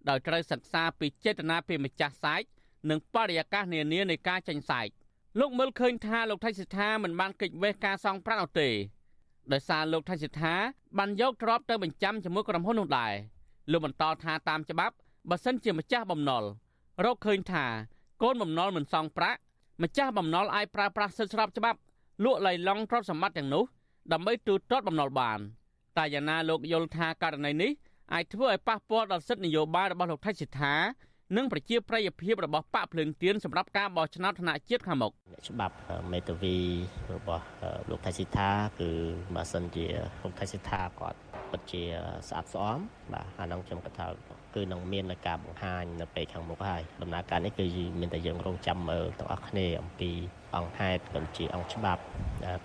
[0.09, 2.47] ដោយត្រូវសិក្សាពីចេតនាពីម្ចាស់សាច់
[2.89, 4.91] និងបរិយាកាសនានានៃការចេញសាច់
[5.39, 8.69] លោកមើលឃើញថាលោកថៃសិដ្ឋាមិនបានកិច្ចវេះការសងប្រាក់នោះទេ
[9.51, 10.55] ដោយសារលោកថៃសិដ្ឋា
[10.97, 13.13] បានយកទ្រព្យទៅបញ្ចាំជាមួយក្រុមហ៊ុននោះដែរ
[13.71, 14.95] លោកបន្តថាតាមច្បាប់
[15.29, 16.43] បើសិនជាម្ចាស់បំណុល
[17.05, 17.65] រកឃើញថា
[18.23, 19.39] កូនបំណុលមិនសងប្រាក់
[19.83, 21.79] ម្ចាស់បំណុលអាចប្រើប្រាស់សិទ្ធិស្របច្បាប់
[22.23, 23.63] លក់ឡៃឡង់ទ្រព្យសម្បត្តិទាំងនោះ
[24.11, 25.39] ដើម្បីទូទាត់បំណុលបាន
[25.97, 27.71] តែយ៉ាងណាលោកយល់ថាករណីនេះ
[28.13, 30.75] អាចធ្វើឲ្យប៉ះពាល់ដល់សិទ្ធិនយោបាយរបស់លោកថៃសិដ្ឋា
[31.37, 35.11] និងប្រជាប្រិយភាពរបស់បកភ្លើងទៀនសម្រាប់ការបោះឆ្នោតថ្នាក់ជាតិខាងមុខ
[35.49, 35.75] ច្បាប់
[36.11, 36.57] មេតាវី
[37.13, 37.43] របស់
[37.89, 38.89] លោកថៃសិដ្ឋាគឺ
[39.35, 39.85] បើសិនជា
[40.23, 41.19] លោកថៃសិដ្ឋាគាត់
[41.51, 41.83] ពិតជា
[42.27, 42.77] ស្អាតស្អំ
[43.13, 44.07] បាទអានោះខ្ញុំគិតថា
[44.55, 47.65] គឺនឹងមានការបង្ហាញនៅពេលខាងមុខហើយដំណើរការនេះគឺ
[47.99, 50.11] មានតែយើងរងចាំមើលទាំងអស់គ្នាអំពី
[50.57, 52.01] អង្គហេតុក៏ជាអង្គច្បាប់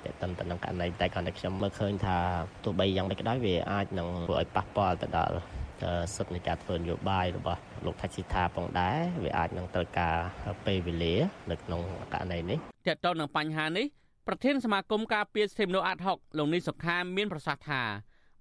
[0.05, 2.17] តេតិនទៅនឹងករណីតែគាត់តែខ្ញុំមើលឃើញថា
[2.65, 5.35] ទោះបីយ៉ាងម៉េចក៏ដោយវាអាចនឹងធ្វើឲ្យប៉ះពាល់ទៅដល់
[6.15, 10.17] សិទ្ធិនៃការធ្វើនយោបាយរបស់លោកថាស៊ីថាផងដែរវាអាចនឹងត្រូវការ
[10.67, 11.15] ពេលវេលា
[11.51, 11.81] នៅក្នុង
[12.15, 13.87] ករណីនេះតើតើនឹងបញ្ហានេះ
[14.29, 17.83] ប្រធានសមាគមការពារសិទ្ធិមនុស្សអាត់ហុកលោកនីសុខាមានប្រសាសន៍ថា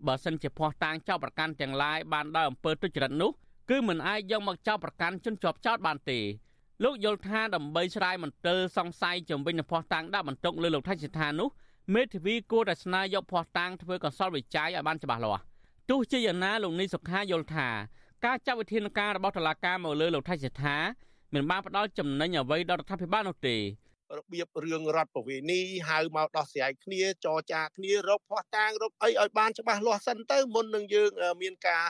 [0.08, 3.32] បើសិនជាភ័ស្តុតាងចោទប្រកាន់ទាំងឡាយបានដោយអំពើទុច្ចរិតនោះ
[3.70, 6.20] គឺមិនអាចយកមកចោទប្រកាន់ជនជាប់ចោទបានទេ
[6.84, 11.50] លោកយល់ថាដើម្បីឆ្លើយមន្ទិលសង្ស័យជំវិញនឹងភ័ស្តុតាងដាក់បន្ទុកលើលោកថៃសិដ្ឋានោះ
[11.96, 15.42] មេធាវីគួរតែស្នើយកភ័ស្តុតាងធ្វើកសលវិច័យឲ្យបានច្បាស់លាស់
[15.90, 17.68] ទោះជាយ៉ាងណាលោកនីសុខាយល់ថា
[18.26, 20.78] ការចាត់វិធានការរបស់តុលាការមកលើលោកថៃសិដ្ឋា
[21.34, 23.56] មិនបានផ្ដល់ចំណេញអ្វីដល់រដ្ឋាភិបាលនោះទេ
[24.18, 31.10] របៀបរឿងរដ្ឋប្រវេណីហៅមកដោះស្រាយគ្នាចរចាគ្នារកភ័ស្តុតាងរកអីឲ្យបានច្បាស់លាស់សិនទៅមុននឹងយើង
[31.42, 31.84] មានការ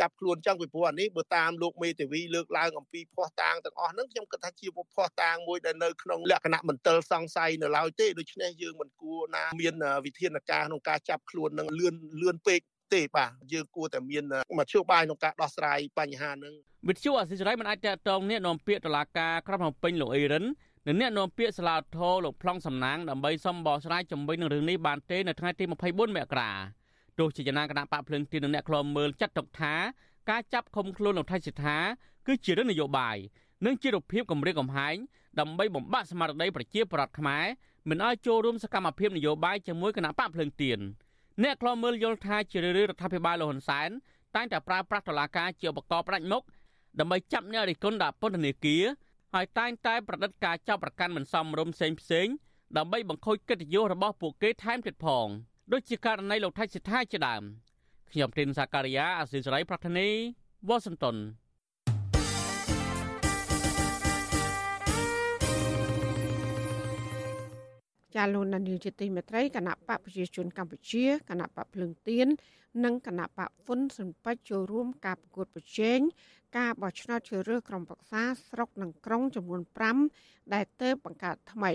[0.00, 12.60] ចាប់ខ្លួនចឹងពីព្រោះអានេះបើតាមលោកមេធាវីលើកឡើងអំពីភ័ស្តុតាងទាំងអស់ហ្នឹងខ្ញុំគិតថាជាភ័ស្តុតាងមួយដែលនៅក្នុងលក្ខណៈមន្ទិលសង្ស័យនៅឡើយទេដូច្នេះយើងមិនគួរណាមានវិធានការក្នុងការចាប់ខ្លួននឹងលឿនលឿនពេក
[12.94, 14.24] ទេបាទយើងគួរតែមាន
[14.58, 16.54] មធ្យោបាយក្នុងការដោះស្រាយបញ្ហាហ្នឹង
[16.88, 20.44] វិទ្យុអសិរ័យមិនអាចតតងអ្នកនាំពាក្យតុលាការក្រុងភ្នំពេញលោកអេរិន
[20.86, 26.50] និងអ្នកនាំពាក្យសាលាធរលោកប្លង់សំណាងដើម្បីសុំបោះស្រាយជំវិញនឹងរឿងនេះបានទេនៅថ្ងៃទី24មករា
[27.18, 29.74] ទោះជាចំណាគណៈបកភ្លើងទីនិងអ្នកខ្លមមើលចាត់ទុកថា
[30.30, 31.78] ការចាប់ឃុំខ្លួនលោកថៃសិដ្ឋា
[32.26, 33.16] គឺជារឿងនយោបាយ
[33.66, 34.96] និងជារូបភាពគម្រាមកំហែង
[35.40, 37.44] ដើម្បីបំបាក់ស្មារតីប្រជាប្រដ្ឋខ្មែរ
[37.88, 40.78] មិនឲ្យចូលរួមសកម្មភាពនយោបាយជាមួយគណៈបកភ្លើងទៀន
[41.42, 43.90] អ្នកខ្លមមើលយល់ថាជារឿយៗរដ្ឋាភិបាលលហ៊ុនសែន
[44.34, 46.42] តែងតែប្រើប្រាស់តុលាការជាឧបករណ៍ផ្ដាច់មុខ
[46.98, 48.84] ដើម្បីចាប់អ្នករិះគន់ដាក់ពន្ធនាគារ
[49.34, 52.26] ហើយតែងតែប្រឌិតការចាប់ប្រកាន់មិនសមរម្យផ្សេងផ្សេង
[52.76, 55.26] ដើម្បីបង្ខូចកិត្តិយសរបស់ពួកគេថែមទៀតផង
[55.72, 57.42] ដូចជាករណីលោកថៃសិដ្ឋាជាដើម
[58.10, 60.08] ខ្ញុំទីនសាការីយ៉ាអសិសរីប្រធានី
[60.68, 61.16] វ៉ាស៊ីនតោន
[68.14, 72.28] ចាលោកនានីជាទីមេត្រីគណៈបកប្រជាជនកម្ពុជាគណៈបកភ្លឹងទៀន
[72.84, 76.00] និងគណៈបកហ្វុនសិនពេចចូលរួមការប្រកួតប្រជែង
[76.58, 79.62] ការបោះឆ្នោតជ្រើសរើសក្រុមប្រឹក្សាស្រុកនិងក្រុងចំនួន
[80.06, 81.72] 5ដែលទើបបង្កើតថ្មី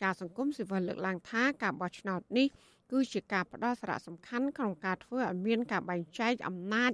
[0.00, 2.46] ជាសង្គមស៊ីវិលលើកឡើងថាការបោះឆ្នោតនេះ
[2.92, 6.92] គឺជាការផ្ដល់សារៈសំខាន់ក្នុងការធ្វើឲ្យមានការបែងចែកអំណាច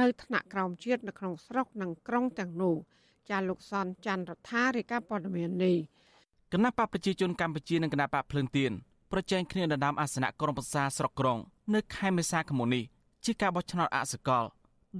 [0.00, 2.76] នៅថ្នាក់ក្រោមជាតិនៅក្នុងស្រុកនិងក្រុងទាំងនោះ
[3.30, 5.76] ចាលោកសនច័ន្ទរដ្ឋារាយការណ៍ព័ត៌មាននេះ
[6.52, 8.72] គណៈបកប្រជាជនកម្ពុជានិងគណៈបកភ្លើងទៀន
[9.12, 11.38] ប្រជែងគ្នាដណ្ដើមអាសនៈក្រុមប្រឹក្សាស្រុកក្រុង
[11.74, 12.84] នៅខែមេសាឆ្នាំនេះ
[13.24, 14.44] ជាការបោះឆ្នោតអសកល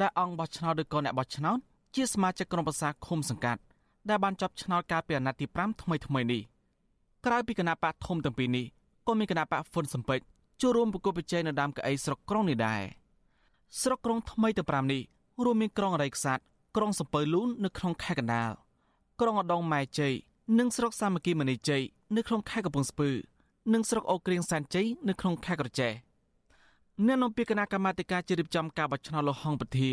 [0.00, 1.58] ដែលអង្គបោះឆ្នោតឬក៏អ្នកបោះឆ្នោត
[1.94, 3.60] ជាសមាជិកក្រុមប្រឹក្សាឃុំសង្កាត់
[4.08, 6.42] ដែលបានចាប់ឆ្នោតកាលពីអាណត្តិទី5ថ្មីថ្មីនេះ
[7.26, 8.66] ក្រៅពីគណៈបកធំទាំងពីរនេះ
[9.06, 10.20] ក៏មានគណៈបកហ៊ុនសំពេច
[10.60, 12.82] ចូលរួមប្រគល់ប្រជែងនៅដើមកៅអីស្រុកក្រុងនេះដែរ
[13.80, 15.02] ស្រុកក្រុងថ្មីទាំង5នេះ
[15.44, 16.42] រួមមានក្រុងអរិយខ្សាត់
[16.76, 18.50] ក្រុងសំពៅលូននៅក្នុងខេត្តកណ្ដាល
[19.20, 20.12] ក្រុងអដងម៉ែជ័យ
[20.58, 21.82] និងស្រុកសាមគ្គីមនីជ័យ
[22.16, 23.10] នៅក្នុងខេត្តកំពង់ស្ពឺ
[23.72, 25.92] និងស្រុកអូក្រៀងសែនជ័យនៅក្នុងខេត្តក្រចេះ
[27.06, 29.90] អ្នកនាំពាក្យគណៈកម្មាធិការជ្រៀបចំការបោះឆ្នោតលោកហងពធា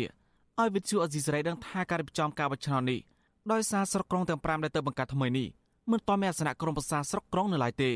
[0.60, 3.00] ឲ្យវិទ្យុអេស៊ីសរ៉ៃដឹងថាការរៀបចំការបោះឆ្នោតនេះ
[3.52, 5.48] ដោយសារស្រុកក្រុងទាំង5ដែលទៅបង្កើតថ្មីនេះ
[5.90, 7.92] មិនទាន់មានអាសនៈក្រុមប្រឹក្សាស្រុកក្រុងនៅឡើយទេ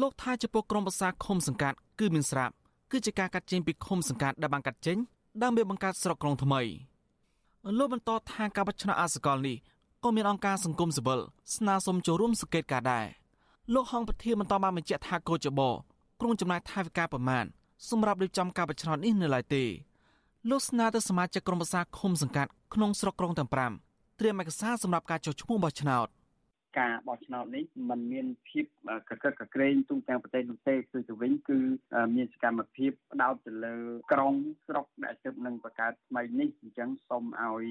[0.00, 2.54] លោកថាចំពោះក្រុមប្រឹក្សាឃុំសង្កាត់គឺមានស្រាប់
[2.90, 4.96] គឺជាការកាត់ចេញពីឃុំសង្កាត់ដែលបានកាត់ចេញ
[5.42, 6.60] ដើម្បីបង្កើតស្រុកក្រុងថ្មី
[7.78, 9.56] លោកបន្តថាការបោះឆ្នោតអសកលនេះ
[10.04, 11.20] ក៏មានអង្គការសង្គមស៊ីវិល
[11.56, 13.06] ស្នើសុំចូលរួមសង្កេតការដែរ
[13.74, 15.60] លោកហងពធាបន្តបានបញ្ជាក់ថាកោចប
[16.20, 17.44] ក្រុងចំណាយថវិកាប្រមាណ
[17.90, 19.64] សម្រាប់រៀបចំការបោះឆ្នោតនេះនៅឡើយទេ
[20.50, 26.06] លោកស្នើទៅសមាជិកក្រុមប្រឹក្សាឃុំសង្កាត់ក្នុងស្រុកក្រុងទាំង5ត្រៀមឯកសារសម្រាប់ការចុះឈ្មោះបោះឆ្នោត
[26.78, 28.64] ការបោះឆ្នោតនេះมันមានភាព
[29.10, 31.58] កកិតកក្រែងទូទាំងប្រទេសនោះទេគឺទៅវិញគឺ
[32.16, 33.76] មានសកម្មភាពផ្ដោតទៅលើ
[34.12, 34.34] ក្រុង
[34.66, 37.64] ស្រុកដែលទើបនឹងបង្កើតថ្មីនេះអញ្ចឹងសូមឲ្យ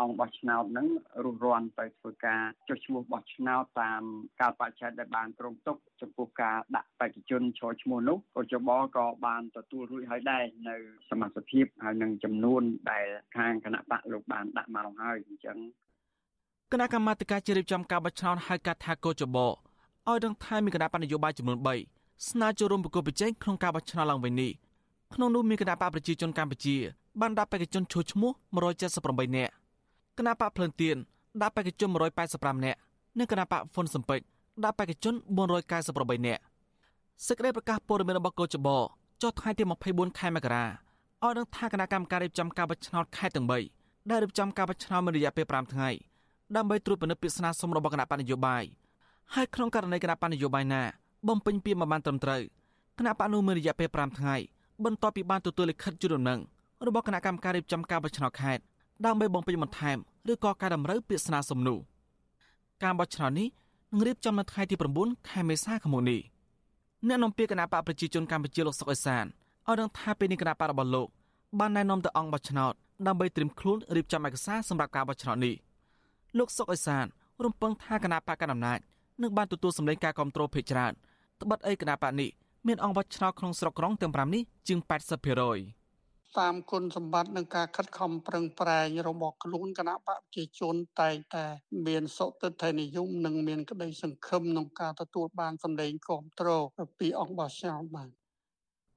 [0.00, 0.88] អង្គបោះឆ្នោតហ្នឹង
[1.24, 4.02] រុះរាន់ទៅធ្វើការចុះឈ្មោះបោះឆ្នោតតាម
[4.40, 10.76] ការបច្ចេកដែលបានគ្រោងទុកចំពោះការដាក់បេក្ខជនចូលឈ្មោះនោះក៏ចបក៏បានទទួលរួចហើយដែរនៅ
[11.10, 15.58] សមាជិកភាពហើយនឹងចំនួនដែលខាងគណៈបកលោកបានដាក់មកហើយអញ្ចឹង
[16.76, 21.58] គណៈកម្មាធិការជ្រៀបចំការបោះឆ្នោតហៅកាត់ថាកោចបោឲ្យដឹងថាមានគណៈបកនយោបាយចំនួន
[21.92, 24.50] 3ស្នើចូលរួមប្រគល់ប្រជែងក្នុងការបោះឆ្នោតឡើងវិញនេះ
[25.14, 26.76] ក្នុងនោះមានគណៈបកប្រជាជនកម្ពុជា
[27.20, 28.30] បានដាក់បេក្ខជនឈរឈ្មោះ
[28.84, 29.52] 178នាក់
[30.18, 30.96] គណៈបកភ្លឹងទៀន
[31.42, 31.88] ដាក់បេក្ខជន
[32.26, 32.78] 185នាក់
[33.18, 34.20] និងគណៈបកហ៊ុនសំពេច
[34.64, 35.14] ដាក់បេក្ខជន
[35.70, 36.42] 498នាក់
[37.26, 38.78] សេចក្តីប្រកាសព័ត៌មានរបស់កោចបោ
[39.22, 43.46] ចុះថ្ងៃទី24ខែមករាឲ្យដឹងថាគណៈកម្មការរៀបចំការបោះឆ្នោតខេត្តទាំង
[43.78, 45.90] 3ដែលរៀបចំការបោះឆ្នោតមានរយៈពេល5ថ្ងៃ
[46.56, 48.64] ដើម្បីត្រួតពិនិត្យពាក្យស្នើសុំរបស់គណៈបញ្ញយោបាយ
[49.34, 50.82] ហើយក្នុងករណីគណៈបញ្ញយោបាយណា
[51.28, 52.42] បំពេញពាក្យមិនបានត្រឹមត្រូវ
[52.98, 54.36] គណៈបកនោះមានរយៈពេល5ថ្ងៃ
[54.84, 56.40] បន្ទាប់ពីបានទទួលលិខិតជូនដំណឹង
[56.86, 58.62] របស់គណៈកម្មការរៀបចំការបោះឆ្នោតខេត្ត
[59.04, 59.98] ដើម្បីបំពេញបន្ថែម
[60.32, 61.78] ឬក៏ការតម្រូវពាក្យស្នើសុំនោះ
[62.82, 63.48] ការបោះឆ្នោតនេះ
[63.92, 66.20] នឹងរៀបចំនៅថ្ងៃទី9ខែមេសាឆ្នាំនេះ
[67.08, 71.08] អ្នកនាំពាក្យគណៈបកប្រជាជនកម្ពុជាលោកសុកអេសានឲ្យដឹងថាពេលនេះគណៈបករបស់លោក
[71.58, 72.74] បានណែនាំទៅអង្គបោះឆ្នោត
[73.06, 75.54] ដើម្បីត្រៀមខ្លួនរៀបចំឯកសារសម្រាប់ការបោះឆ្នោតនេះ
[76.38, 77.06] លោកសុកអេសាន
[77.44, 78.78] រំពឹងថាគណៈបកកណ្ដាលអំណាច
[79.22, 80.92] នឹងបានទទួលសម្លេងការគ្រប់គ្រងភាគច្រើន
[81.42, 82.30] ត្បិតអីគណៈបកនេះ
[82.66, 91.44] មានអង្គបោះឆ្នោតក្នុងស្រុកក្រុងទាំង5នេះជាង80%តាមគុណសម្បត្តិនិងការខិតខំប្រឹងប្រែងរបស់ខ្លួនគណៈបកប្រជាជនតែងតែ
[91.86, 96.64] មានសុតិធិនិយមនិងមានក្តីសង្ឃឹមក្នុងការទទួលបានសម្លេងគ្រប់គ្រង
[96.98, 98.08] ពីអង្គបោះឆ្នោតបាន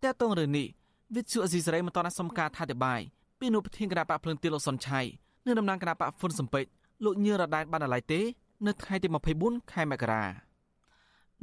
[0.04, 0.68] តើតងរឿងនេះ
[1.16, 3.02] វិទ្យុអេស៊ីសរ៉ៃមិនតន់សំការថាតិបាយ
[3.40, 5.02] ពីនុប្រធានគណៈបកភ្លឹងទីលោកសុនឆៃ
[5.46, 6.66] និងតំណាងគណៈបកហ៊ុនសំពេច
[7.04, 8.22] លោកញឿរ៉ាដែនបានអាឡ័យទេ
[8.66, 9.08] នៅថ្ងៃទី
[9.40, 10.24] 24ខែមករា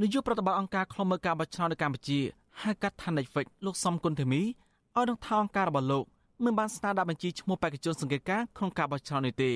[0.00, 2.20] នាយកប្រតិបត្តិអង្គការខ្លុំមើលការបោះឆ្នោតនៅកម្ពុជា
[2.62, 6.04] ហៅកាត់ថា Netflix លោកសំគុណធីមីឲ្យនឹងថាអង្គការរបស់លោក
[6.44, 9.52] មិនបានស្នើដាក់បញ្ជីឈ្មោះបេក្ខជនសង្កេតការក្នុងការបោះឆ្នោតនេះទេ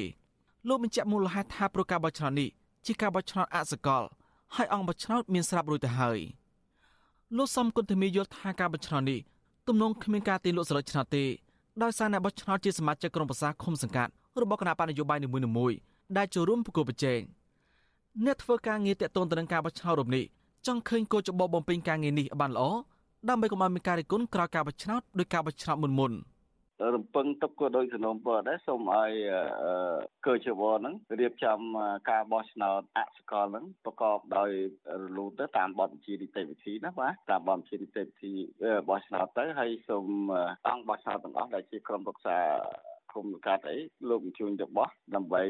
[0.68, 2.48] លោកបញ្ជាក់មូលហេតុថាប្រការបោះឆ្នោតនេះ
[2.86, 4.02] ជាការបោះឆ្នោតអសកល
[4.56, 6.18] ហើយអង្គបោះឆ្នោតមានស្រាប់រួចទៅហើយ
[7.36, 9.20] លោកសំគុណធីមីយល់ថាការបោះឆ្នោតនេះ
[9.68, 11.24] ទំនងគ្មានការទាញលក់សិលឹកឆ្នោតទេ
[11.82, 15.76] ដោយសារអ្នកបោះឆ្នោតជាសមាជិកក្រុមប្រឹក្សាឃុំសង្កាត់ របស់គណៈបណ្ឌនយោបាយនីមួយៗ
[16.16, 17.20] ដែលចូលរួមប្រគល់ប្រជែង
[18.24, 20.24] អ្នកធ្វើការងារតាក់ទងទៅនឹងការបោះឆ្នោតរំនេះ
[20.66, 22.68] ចង់ឃើញកោចបោបំពេញការងារនេះបានល្អ
[23.28, 26.12] ដើម្បីកុំឲ្យមានការរិះគន់ក្រោយការបោះឆ្នោតដោយការបោះឆ្នោតមុនមុន
[26.94, 29.10] រំពឹងទុកក៏ដោយសំណុំពរដែរសូមឲ្យ
[30.26, 31.58] កោជវហ្នឹងរៀបចំ
[32.10, 34.50] ការបោះឆ្នោតអសកលហ្នឹងប្រកបដោយ
[35.02, 38.32] រលូនទៅតាមបទបញ្ជានីតិវិធីណាបាទតាមបទបញ្ជានីតិវិធី
[38.88, 40.06] បោះឆ្នោតទៅហើយសូម
[40.68, 42.38] អង្គបោះឆ្នោតទាំងអស់ដែលជាក្រុមប្រឹក្សា
[43.18, 43.76] គុំកាត់អី
[44.08, 45.42] លោកអញ្ជើញទៅបោះដើម្បី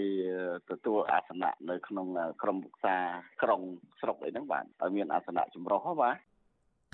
[0.70, 2.07] ទទួលអាសនៈនៅក្នុង
[2.42, 2.96] ក្រុមប្រឹក្សា
[3.42, 3.61] ក្រុង
[4.00, 6.16] ស្រុកអីហ្នឹងបាទឲ្យមានអាសនៈចម្រុះបាទ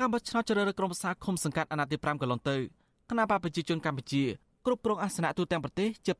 [0.00, 2.56] កម្ពុជាឆ្នោតជ្រើសរើសក្រុមប្រឹក្សាឃុំសង្កាត់អាណត្តិទី5កន្លងទៅ
[3.10, 4.24] គណៈបកប្រជាជនកម្ពុជា
[4.66, 6.12] គ្រប់គ្រងអាសនៈទូទាំងប្រទេសជា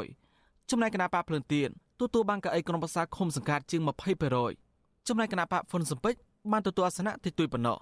[0.00, 1.68] 80%ចំណែកគណៈបកភ្លឿនទៀន
[2.00, 3.80] ទទួលបានកៅអីក្រុមប្រឹក្សាឃុំសង្កាត់ជាង
[4.44, 6.14] 20%ចំណែកគណៈបកហ៊ុនសំពេច
[6.52, 7.78] បានទទួលអាសនៈទីទួយប៉ុណ្ណោះ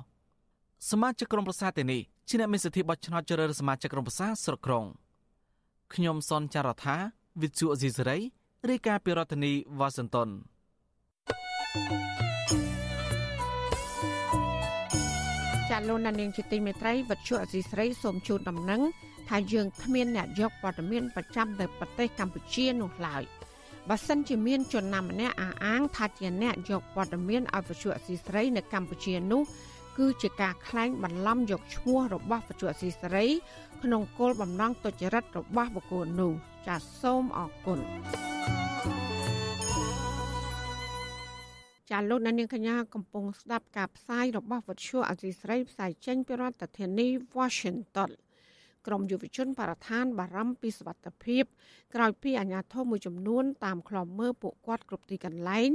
[0.90, 4.84] សមាជិកក្រុមប្រឹក្សាទាំងនេះជាអ្នកមានសិទ្ធិបោះឆ្នោតជ្រើសរើសសមាជិកក្រុមប្រឹក្សាស្រុកក្រុង។
[5.94, 6.96] ខ្ញុំសនចាររថា
[7.42, 8.18] វិទ្យុអេស៊ីសេរី
[8.70, 10.28] រាយការណ៍ពីរដ្ឋធានីវ៉ាស៊ីនតោន
[15.70, 18.82] ចាលោកនាងជាទីមេត្រីវិទ្យុអេស៊ីសេរីសូមជូនដំណឹង
[19.28, 23.22] ថាយើងគ្មានអ្នកយកព័ត៌មានប្រចាំទៅប្រទេសកម្ពុជានោះឡើយ
[23.88, 29.42] បើសិនជាមានជនណាម្នាក់អះអាងថាជាអ្នកយកព័ត៌មានឲ្យវិទ្យុអេស៊ីសេរីនៅកម្ពុជានោះ
[29.98, 33.26] គឺជាការក្លែងបន្លំយកឈ្មោះរបស់បច្ចុប្បន្នស៊ីសេរី
[33.82, 36.32] ក្នុងគោលបំណងទុច្ចរិតរបស់បុគ្គលនោះ
[36.66, 37.78] ចាសសូមអរគុណ
[41.90, 48.10] ចាលោកនាងកញ្ញាកំពុងស្ដាប់ការផ្សាយរបស់វិទ្យុអសីស្រីផ្សាយចេញពីរដ្ឋធានី Washington
[48.86, 51.44] ក្រមយុវជនបរិស្ថាន បារម្ភពីសុវត្ថិភាព
[51.94, 55.70] ក្រោយពីអាជ្ញាធរមួយចំនួនតាមខ្លំមើលពួកគាត់គ្រប់ទីកន្លែង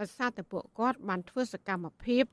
[0.00, 2.24] ដោយសារតែពួកគាត់បានធ្វើសកម្មភាព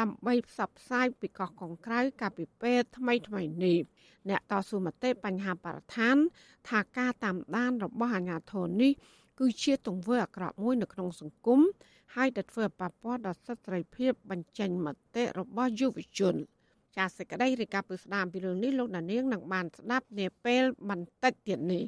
[0.00, 3.78] ដើម្បីផ្សព្វផ្សាយពីកោះកុងក្រៅកាលពីពេលថ្មីថ្មីនេះ
[4.28, 6.16] អ្នកតស៊ូមតិបញ្ហាបរិស្ថាន
[6.68, 8.92] ថាការតាមដានរបស់អាជ្ញាធរនេះ
[9.40, 11.60] គឺជាទង្វើអាក្រក់មួយនៅក្នុងសង្គម
[12.14, 16.34] ហើយដែលធ្វើឲ្យប៉ះពាល់ដល់សិទ្ធិសេរីភាពបញ្ចេញមតិរបស់យុវជន
[16.96, 21.84] ចាសសេចក្តីរាយការណ៍ពីស្ដាមពីរឿងនេះលោកដានៀងនឹងបានស្ដាប់នាពេលបន្តិចទៀតនេះ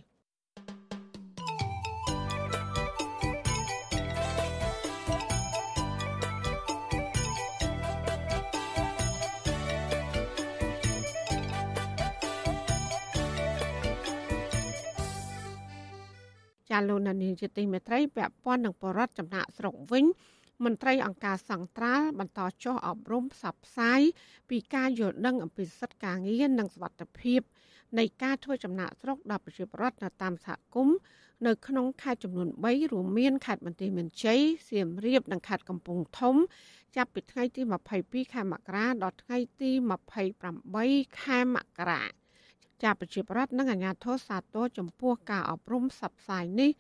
[16.75, 20.05] ចាលោកនានីជាទីមេត្រីពាក់ព័ន្ធនឹងបរដ្ឋចំណាក់ស្រុកវិញ
[20.65, 24.01] មន្ត្រីអង្គការសង្ត្រាល់បន្តចុះអប់រំផ្សព្វផ្សាយ
[24.51, 27.41] ពីការយល់ដឹងអំពីសិទ្ធិការងារនិងសុវត្ថិភាព
[27.99, 30.97] នៃការធ្វើចំណាក់ស្រុកដល់ប្រជាពលរដ្ឋនៅតាមសហគមន៍
[31.47, 36.37] នៅក្នុងខេត្តចំនួន3រួមមានខេត្តបន្ទាយមានជ័យសៀមរាបនិងខេត្តកំពង់ធំ
[36.97, 37.63] ចាប់ពីថ្ងៃទី
[37.99, 39.71] 22ខែមករាដល់ថ្ងៃទី
[40.45, 42.03] 28ខែមករា
[42.83, 46.71] ចាប់ប្រជាប្រដ្ឋនិងអាជ្ញាធរសាទរចំពោះការអប់រំផ្សព្វផ្សាយនេះ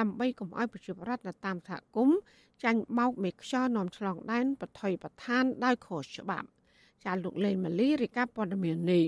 [0.00, 2.18] ដើម្បីកុំឲ្យប្រជាប្រដ្ឋនៅតាមសហគមន៍
[2.64, 6.48] ចាញ់បោកមេខ្យល់នាំឆ្លងដែនបថុយបឋានដោយខុសច្បាប់
[7.04, 9.04] ចាលោកលេងម៉ាលីរាយការណ៍ព័ត៌មាននេះ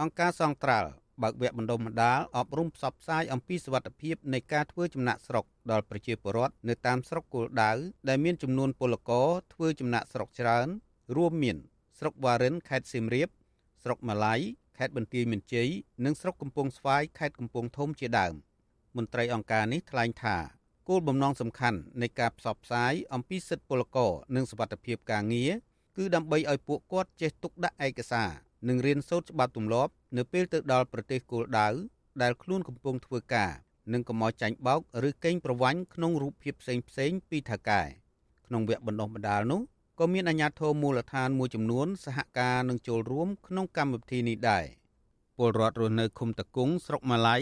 [0.00, 0.90] អង្គការសង្ត្រាល់
[1.22, 7.72] បើកវគ្គបណ្ដុំបណ្ដាលអប់រំផ្សព្វផ្សាយអំពីសវត្ថភាពនៃការធ្វើចំណាក់ស្រុកដល់ប្រជាពលរដ្ឋនៅតាមស្រុកគោលដៅ
[8.08, 10.66] ដែលមានចំនួនពលករធ្វើចំណាក់ស្រុកច្រើន
[11.16, 11.56] រួមមាន
[11.98, 13.28] ស្រុកវ៉ារិនខេត្តសៀមរាប
[13.82, 14.34] ស្រុកម៉ាឡៃ
[14.78, 15.68] ខេត្តបន្ទាយមានជ័យ
[16.04, 18.34] និងស្រុកកំពង់ស្វាយខេត្តកំពង់ធំជាដើម
[18.96, 20.36] មន្ត្រីអង្គការនេះថ្លែងថា
[20.88, 25.52] គោលបំណងសំខាន់នៃការផ្សព្វផ្សាយអំពីសិទ្ធិពលករនិងសុវត្ថិភាពការងារ
[25.96, 28.30] គឺដើម្បីឲ្យពួកគាត់ចេះទុកដាក់ឯកសារ
[28.68, 31.68] និងរៀនសូត្រច្បាប់ទម្លាប់នៅពេលទៅដល់ប្រទេសគោលដៅ
[32.22, 33.52] ដែលខ្លួនកំពុងធ្វើការ
[33.92, 37.82] និងកុំឲ្យចាញ់បោកឬកេងប្រវ័ញ្ចក្នុងរូបភាពផ្សេងផ្សេងពីថៅកែ
[38.46, 39.60] ក្នុងវគ្គបណ្ដុះបណ្ដាលនោះ
[40.00, 44.64] ក៏មានអាជ្ញាធរមូលដ្ឋានមួយចំនួន សហការនឹងចូលរួមក្នុងកម្មវិធីនេះដែរ
[45.36, 47.36] ពលរដ្ឋរស់នៅឃុំតកុងស្រុកម៉ាឡៃ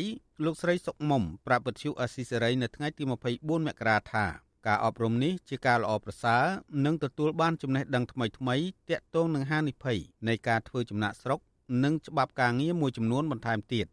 [0.45, 3.03] លោកស្រីសុកមុំប្រាប់វិទ្យុអស៊ីសេរីនៅថ្ងៃទី
[3.35, 4.27] 24មករាថា
[4.67, 6.45] ការអប់រំនេះជាការល្អប្រសើរ
[6.85, 8.57] និងទទួលបានចំណេះដឹងថ្មីថ្មី
[8.91, 11.41] ទាក់ទងនឹងហានិភ័យនៃការធ្វើចំណាក់ស្រុក
[11.85, 13.87] និងច្បាប់ការងារមួយចំនួនបន្ថែមទៀត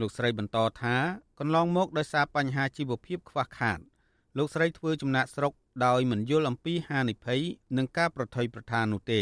[0.00, 0.96] លោកស្រីបន្តថា
[1.38, 3.78] កន្លងមកដោយសារបញ្ហាជីវភាពខ្វះខាត
[4.38, 5.52] លោកស្រីធ្វើចំណាក់ស្រុក
[5.84, 7.40] ដោយមិនយល់អំពីហានិភ័យ
[7.76, 9.20] និងការប្រថុយប្រថាននោះទេ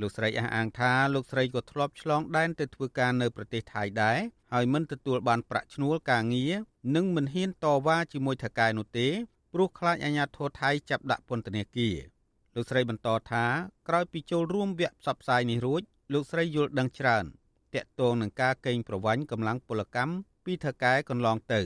[0.00, 4.18] លោកស្រីអះអាងថាលោកស្រីក៏ធ្លាប់ឆ្លងដែនទៅធ្វើការនៅប្រទេសថៃដែរ
[4.52, 6.52] ហើយមិនទទួលបានប្រាក់ឈ្នួលការងារ
[6.96, 9.08] និងមិនហ៊ានតវ៉ាជាមួយថៅកែនោះទេ
[9.52, 11.96] ព្រោះខ្លាចអាជ្ញាធរថៃចាប់ដាក់ពន្ធនាគារ
[12.54, 13.44] លោកស្រីបន្តថា
[13.88, 15.82] ក្រោយពីចូលរួមវគ្គផ្សព្វផ្សាយនេះរួច
[16.12, 17.24] លោកស្រីយល់ដឹងច្រើន
[17.74, 21.60] តាក់ទងនឹងការកេងប្រវ័ញ្ចកម្លាំងពលកម្មពីថៅកែកន្លងទៅ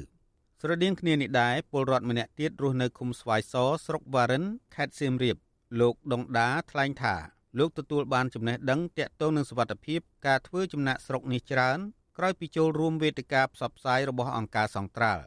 [0.63, 3.55] ស្រដៀងគ្នានេះដែរពលរដ្ឋម្នាក់ទៀតរស់នៅឃុំស្វាយស
[3.87, 4.45] ស្រុកវ៉ារិន
[4.75, 5.37] ខេត្តសៀមរាប
[5.81, 7.15] លោកដុងដាថ្លែងថា
[7.59, 11.79] លោកទទួលបានចំណេះដឹងទាក់ទងនឹងសវត្ថភាពការធ្វើចំណាក់ស្រុកនេះច្រើន
[12.19, 15.23] ក្រោយពីចូលរួមវេទិកាផ្សព្វផ្សាយរបស់អង្គការសង្ត្រាល់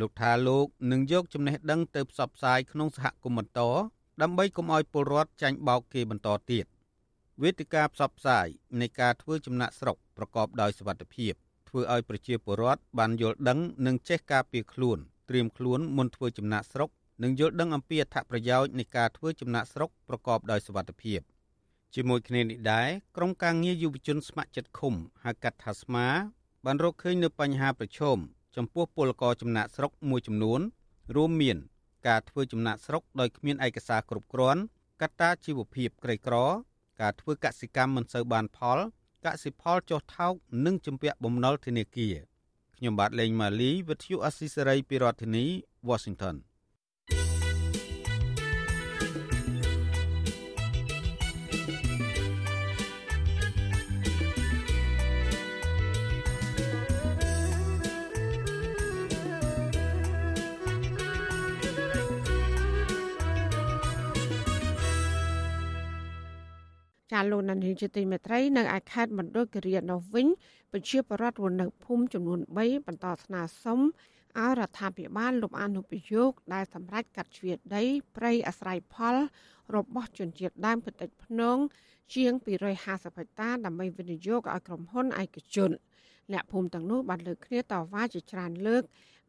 [0.00, 3.60] លោកថាលោកនឹងយកចំណេះដឹងទៅផ្សព្វផ្សាយក្នុងសហគមន៍បន្ត
[4.22, 6.66] ដើម្បីកុំឲ្យពលរដ្ឋចាញ់បោកគេបន្តទៀត
[7.42, 8.46] វេទិកាផ្សព្វផ្សាយ
[8.80, 11.34] នៃការធ្វើចំណាក់ស្រុកប្រកបដោយសវត្ថភាព
[11.74, 16.90] ធ្វើឲ្យប្រជាពលរដ្ឋបានយល់ដឹងនិងចេះការពារខ្លួនត្រៀមខ្លួនមុនធ្វើចំណាក់ស្រុក
[17.22, 21.20] និងយល់ដឹងអំពីអត្ថប្រយោជន៍នៃការធ្វើចំណាក់ស្រុកប្រកបដោយសវត្ថភាព
[21.94, 26.06] ជាមួយគ្នានេះដែរក្រុមការងារយុវជនស្ម័គ្រចិត្តឃុំហៅកាត់ថាស្មា
[26.64, 28.18] បានរកឃើញនៅបញ្ហាប្រឈម
[28.56, 30.60] ចំពោះពលករចំណាក់ស្រុកមួយចំនួន
[31.16, 31.56] រួមមាន
[32.08, 34.60] ការធ្វើចំណាក់ស្រុកដោយគ្មានឯកសារគ្រប់គ្រាន់
[35.02, 36.36] កត្តាជីវភាពក្រីក្រ
[37.00, 38.78] ការធ្វើកសិកម្មមិនសូវបានផល
[39.24, 40.32] កសិផលចុះថោក
[40.66, 42.16] និងជំពាក់បំណុលធនាគារ
[42.76, 45.44] ខ្ញុំបាទលេងម៉ាលីវិទ្យុអស៊ីសេរីពីរដ្ឋធានី
[45.88, 46.36] Washington
[67.14, 70.26] ចាលោកនានីជាទីមេត្រីនៅឯខេត្តមណ្ឌលគិរីនោះវិញ
[70.72, 73.80] ប្រជាពលរដ្ឋរស់នៅភូមិចំនួន3បន្តស្នើសុំ
[74.38, 77.82] ឲ្យរដ្ឋាភិបាលលុបអនុប្រយោគដែលសម្រេចកាត់ជ្រៀតដី
[78.16, 79.16] ព្រៃអាស្រ័យផល
[79.74, 81.56] របស់ជនជាតិដើមភាគតិចភ្នង
[82.14, 82.32] ជាង
[82.64, 85.70] 250ហិកតាដើម្បីវិនិយោគឲ្យក្រុមហ៊ុនឯកជន
[86.32, 88.82] អ្នកភូមិទាំងនោះបានលើកគ្នាតវ៉ាជាច្រើនលើក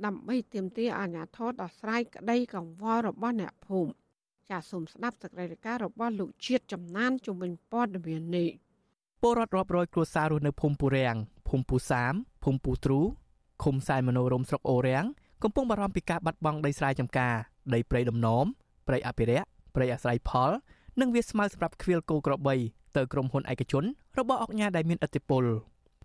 [0.06, 3.92] ដើម្បីទាមទារអាជ្ញាធរដោះស្រាយក្តីកង្វល់របស់អ្នកភូមិ
[4.52, 8.50] ចាសសូមស្ដាប់សេចក្តីរាយការណ៍របស់លោកជាតិចំណានជំនាញព័ត៌មាននេះ
[9.22, 11.16] ពលរដ្ឋរាប់រយគ្រួសាររស់នៅភូមិពូរាំង
[11.50, 13.00] ភូមិពូសាមភូមិពូទ្រូ
[13.64, 15.06] ឃុំសែនមនោរមស្រុកអូរាំង
[15.44, 17.34] កំពុងបារម្ភពីការបាត់បង់ដីស្រែចម្ការ
[17.74, 18.46] ដីព្រៃដំណំ
[18.88, 20.52] ព្រៃអភិរក្សព្រៃអាស្រ័យផល
[21.02, 22.56] និងវាស្មៅសម្រាប់ខ្វៀលគោក្របី
[22.96, 23.84] ទៅក្រុមហ៊ុនឯកជន
[24.20, 25.44] របស់អង្គការដែលមានឥទ្ធិពល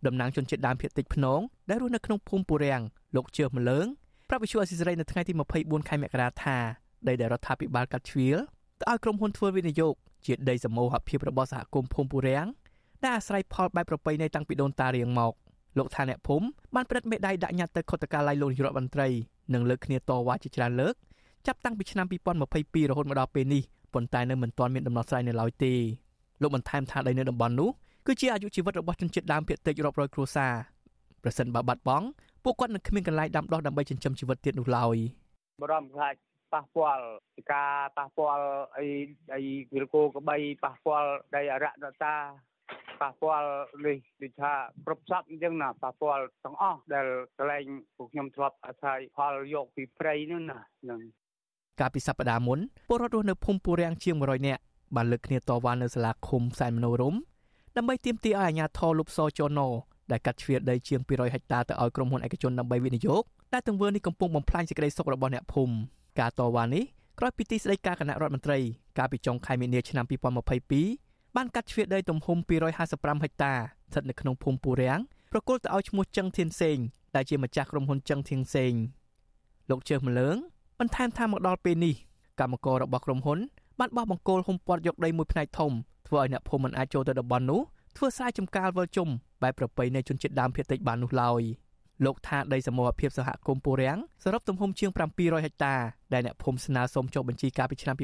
[0.06, 2.82] តំណាងជនជាតិដើមភាគតិចភ្នងដែលរស់នៅក្នុងភូមិពូរាំង
[3.16, 3.86] លោកជឿមលើង
[4.28, 6.58] ប្រាប់វិសុអសិសរីនៅថ្ងៃទី24ខែមករាថា
[7.08, 8.38] ដីដែលរដ្ឋាភិបាលកាត់ជ្រៀល
[8.80, 9.94] ទៅឲ្យក្រុមហ៊ុនធ្វើវិនិយោគ
[10.26, 12.46] ជាដីសមូហភាពរបស់សហគមន៍ភូមិពូរាំង
[13.02, 15.32] ដែលអាស្រ័យផលបែបប្រពៃណីតាំងពីដូនតារៀងមក
[15.78, 19.08] លោកថាអ្នកភូមិបានផ្តិតមេដាយដាក់ញត្តិទៅខុទ្ទកាល័យលោកនាយករដ្ឋមន្ត្រី
[19.54, 20.94] និងលើកគ្នាតវ៉ាជាច្រើនលើក
[21.46, 23.62] ចាប់តាំងពីឆ្នាំ2022រហូតមកដល់ពេលនេះ
[23.94, 25.72] ប៉ុន្តែនៅមិនទាន់មានដំណោះស្រាយនៅឡើយទេ
[26.42, 27.70] លោកបន្ថែមថាដីនៅតំបន់នោះ
[28.06, 30.52] គឺជាអាយុជីវិតរបស់ជនជាតិដើមភាគតិចរាប់រយគ្រួសារ
[31.22, 32.06] ប្រសិនបើបាត់បង់
[32.44, 34.96] ពួកគាត់នឹងគ្មានកន្លែងដាំដុះដើម្បីចិញ្ចឹមជីវិតទៀតនោះឡើយ
[35.62, 36.14] បរំខ្លាច
[36.54, 38.46] ប៉ះពាល់ពីការប៉ះពាល់
[38.78, 38.86] អី
[39.34, 39.42] អី
[39.74, 42.14] វិលគោក្បីប៉ះពាល់ដីអរៈដតា
[43.02, 43.50] ប៉ះពាល់
[43.84, 44.52] នេះដូចថា
[44.86, 47.06] ប្រពសពអញ្ចឹងណាប៉ះពាល់ទាំងអស់ដែល
[47.38, 47.64] កន្លែង
[47.96, 50.58] ពួកខ្ញុំធ្លាប់អាស្រ័យផលយកពីព្រៃនោះណា
[50.90, 51.00] នឹង
[51.80, 52.58] កាលពីសប្តាហ៍មុន
[52.88, 54.62] ពលរដ្ឋរស់នៅភូមិពូរាំងជាង100នាក់
[54.96, 57.14] បានលើកគ្នាតវ៉ានៅសាលាឃុំសែនមនោរម
[57.76, 59.60] ដើម្បីទាមទារឲ្យអាជ្ញាធរលុបសចណ
[60.12, 65.74] ដែលកាត់ជ្រៀតដីជាង200ហិកតាទៅឲ្យក្រុមហ៊ុនឯកជនដើម្បីវិនិយោគតែទង្វើនេះកំពុងបំផ្លាញសេចក្តីសុខរបស់អ្នកភូមិ
[66.18, 66.84] ការតវ៉ានេះ
[67.18, 68.58] ក្រោយពីទីស្តីការគណៈរដ្ឋមន្ត្រី
[68.98, 70.04] កាលពីចុងខែមីនាឆ្នាំ
[70.70, 72.38] 2022បានកាត់ជ្រៀតដីទំហំ
[72.80, 75.00] 255ហិកតាស្ថិតនៅក្នុងភូមិពូរាំង
[75.32, 76.78] ប្រគល់ទៅឲ្យឈ្មោះចឹងធៀនសេង
[77.14, 78.72] ដែលជាម្ចាស់ក្រុមហ៊ុនចឹងធៀងសេង
[79.70, 80.36] លោកជើមលើង
[80.80, 81.94] បន្ថែមថាមកដល់ពេលនេះ
[82.40, 83.38] កម្មកររបស់ក្រុមហ៊ុន
[83.78, 85.72] បានបោះបង្គោលហុំព័ទ្ធយកដីមួយផ្នែកធំ
[86.06, 87.60] ធ្វើឲ្យអ្នកភូមិមិនអាចចូលទៅតំបន់នោះ
[87.96, 89.08] ធ្វើស្រែចម្ការវិលជុំ
[89.42, 91.42] បែបប្រពៃណីជនជាតិដើមភាគតិចបាននោះឡើយ
[92.04, 95.74] លោកថាដីសមរភាពសហគមន៍ពូរាំងសរុបទំហំជាង700ហិកតា
[96.12, 97.96] ដែលអ្នកភូមិស្នើសុំចុះបញ្ជីកាលពីឆ្នាំ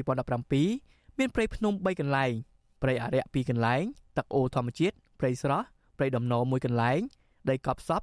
[0.55, 2.31] 2017មានព្រៃភ្នំ3កន្លែង
[2.81, 3.83] ព្រៃអរិយ2កន្លែង
[4.17, 5.65] ទឹកអូធម្មជាតិព្រៃស្រស់
[5.97, 6.99] ព្រៃដំណមួយកន្លែង
[7.49, 8.01] ដីកប់សព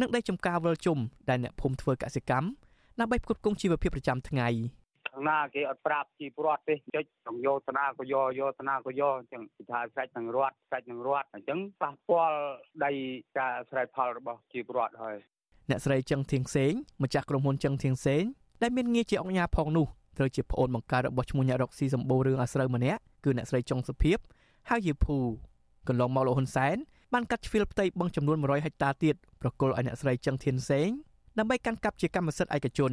[0.00, 2.48] និងដីចម្ការវិលជុំដែលអ្នកភូមិធ្វើកសិកម្ម
[3.00, 4.48] ដើម្បីផ្គត់ផ្គង់ជីវភាពប្រចាំថ្ងៃ។
[5.12, 12.38] ខាងណាគេអត់ប្រាប់ជីប្រវត្តិទេចុចក្នុងយោធនាក៏យោយោធនាក៏យោអញ្ចឹងគេថាស្រេចនឹងរត់ស្រេចនឹងរត់អញ្ចឹងប៉ះពាល់
[12.84, 12.92] ដី
[13.38, 15.16] ការស្រេចផលរបស់ជីប្រវត្តិហើយ
[15.70, 16.72] អ្នកស្រីចឹងធៀងសេង
[17.02, 18.22] ម្ចាស់ក្រុមហ៊ុនចឹងធៀងសេង
[18.62, 19.86] ដែលមានងារជាអង្គការផងនោះ
[20.18, 24.18] ត្រូវជាប្អូនបង្កើតរបស់ឈ្មោះអ្នករកស៊ីសម្បូររឿងអាស្រូវម្នាក់គឺអ្នកស្រីចុងសុភាព
[24.70, 25.16] ហៅយេភូ
[25.88, 26.76] កន្លងមកលោកហ៊ុនសែន
[27.12, 30.88] បានកាត់ជ្រៀលផ្ទៃបឹងចំនួន100ហិកតាទៀតប្រគល់ឲ្យអ្នកស្រីចឹងធៀនសេង
[31.38, 32.92] ដើម្បីកាន់កាប់ជាកម្មសិទ្ធិឯកជន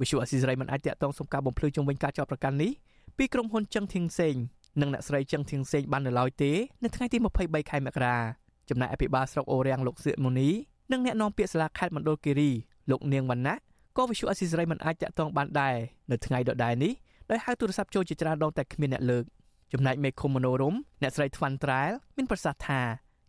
[0.00, 2.72] វិសុអស៊ីសេរីមិនអាចតាក់ទងសុំការបំភ្លឺជុំវិញការចោទប្រកាន់នេះ
[3.18, 4.34] ពីក្រុមហ៊ុនចឹងធៀងសេង
[4.80, 6.52] និងអ្នកស្រីចឹងធៀងសេងបាននៅឡើយទេ
[6.84, 8.16] នៅថ្ងៃទី23ខែមករា
[8.68, 10.50] ចំណែកអភិបាលស្រុកអូរាំងលោកសៀកមូនី
[10.92, 12.50] និងអ្នកនាំពាក្យសាលាខេត្តមណ្ឌលគិរី
[12.90, 13.56] លោកនាងវណ្ណៈ
[13.96, 15.74] ក៏វិសុអស៊ីសេរីមិនអាចតាក់ទងបានដែរ
[16.10, 16.92] នៅថ្ងៃដដែលនេះ
[17.30, 19.24] ដោយហៅទូរស័ព្ទចូលជាច្រើនដងតែគ្មានអ្នកលើក
[19.72, 22.80] ចំណែកមេឃុំមនោរមអ្នកស្រីថ្វាន់ត្រែលមានប្រសាសន៍ថា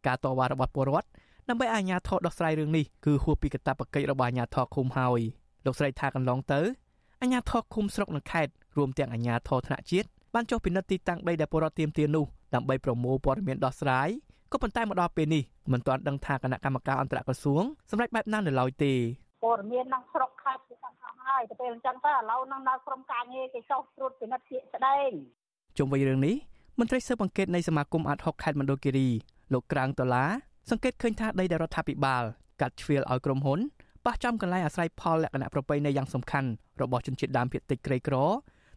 [0.07, 1.07] ការតវ៉ារបស់ពលរដ្ឋ
[1.49, 5.21] ដើម្បីអាជ្ញាធរដោះស្រាយរឿងនេះគឺហួសពីកាតព្វកិច្ចរបស់អាជ្ញាធរឃុំហើយ
[5.65, 6.61] លោកស្រីថាកន្លងទៅ
[7.21, 14.09] អាជ្ញាធរឃុំស្រុកនិងខេត្តរួមទាំងអាជ្ញាធរថ្នាក់ជាតិបានចុះពិនិត្យទីតាំងដីដែលពលរដ្ឋទាមទារនោះដើម្បីប្រមូលព័ត៌មានដោះស្រាយ
[14.55, 18.93] ក៏ប៉ុន្តែមកដល់ពេលនេះមិនទាន់ដឹងថាគណៈកម្មការអន្តរក្រសួងសម្រាប់បែបណានៅឡើយទេ
[19.43, 25.09] ព័ត៌មានក្នុងស្រុកខេត្តគឺអស់ហើយទៅពេលអញ្ចឹងទៅឥឡូវនឹងនៅក្រុមការងារគេចុះត្រួតពិនិត្យជាក់ស្ដែង
[25.77, 26.35] ជុំវិញរឿងនេះ
[26.79, 29.09] មន្ត្រីស៊ើបអង្កេតនៃសមាគមអាត់ហុកខេត្តមណ្ឌលគិរី
[29.53, 30.31] លោកក្រាងដុល្លារ
[30.69, 32.23] សង្កេតឃើញថាដីដែលរដ្ឋាភិបាល
[32.61, 33.59] កាត់ជ្រៀលឲ្យក្រុមហ៊ុន
[34.05, 36.49] ប៉ះចំកន្លែងអាស្រ័យផលលក្ខណៈប្រពៃណីយ៉ាងសំខាន់
[36.81, 38.15] របស់ជនជាតិដើមភាគតិចក្រីក្រ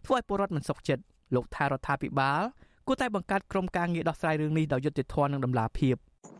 [0.04, 1.02] ធ្វើឲ្យពលរដ្ឋមិនសុខចិត្ត
[1.34, 2.42] លោកថារដ្ឋាភិបាល
[2.88, 5.96] គួរតែបង្កើតក្រុមការងារដោះស្រាយរឿងនេះដោយយុត្តិធម៌និងតម្លាភាព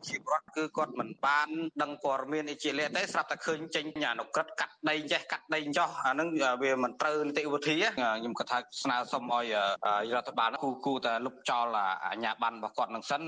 [0.09, 1.49] ជាប្រវត្តិគឺគាត់មិនបាន
[1.83, 6.29] ដឹងព័ត៌មានអីជាលក្ខទេស្រាប់តែឃើញចេញអនុក្រឹត្យកាត់ដីចេះកាត់ដីចោះអានឹង
[6.63, 9.45] វាមិនត្រូវនីតិវិធីខ្ញុំគាត់ថាស្នើសុំឲ្យ
[10.15, 11.77] រដ្ឋបាលគូគូតែលុបចោល
[12.07, 13.23] អាញាប័ណ្ណរបស់គាត់នឹងសិន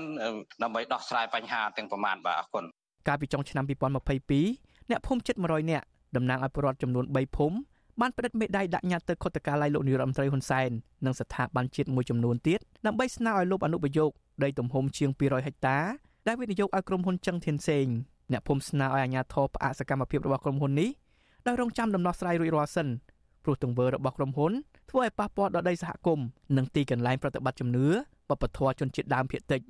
[0.63, 2.63] ដើម្បីដោះស្រាយបញ្ហាទាំងប្រមាណបាទអរគុណ
[3.07, 7.57] កាលពីចុងឆ្នាំ2022អ្នកភូមិជិត100នាក់តំណាងឲ្យពលរដ្ឋចំនួន3ភូមិ
[8.01, 10.69] បានផ្តិតមេដាយដាក់ញត្តិទៅខុទ្ទកាល័យលោកនាយរដ្ឋមន្ត្រីហ៊ុនសែន
[11.05, 14.11] និងស្ថាប័នជាតិមួយចំនួនទៀតដើម្បីស្នើឲ្យលោកអនុប្រយោគ
[14.43, 15.77] ដីទំហំជាង200ហិកតា
[16.27, 17.85] ដែលវិនិយោគឲ្យក្រុមហ៊ុនចឹងធានសេង
[18.31, 20.89] អ្នកភូមិស្នើឲ្យអាជ្ញាធរផ្អាកសកម្មភាពរបស់ក្រុមហ៊ុននេះ
[21.47, 22.87] ដោយរងចាំដំណោះស្រាយរួចរាល់សិន
[23.43, 24.51] ព្រោះទង្វើរបស់ក្រុមហ៊ុន
[24.89, 26.25] ធ្វើឲ្យប៉ះពាល់ដល់ដីសហគមន៍
[26.57, 27.87] និងទីកន្លែងប្រតិបត្តិជំនឿ
[28.29, 29.61] បព្វធម៌ជនជាតិដើមភាគតិច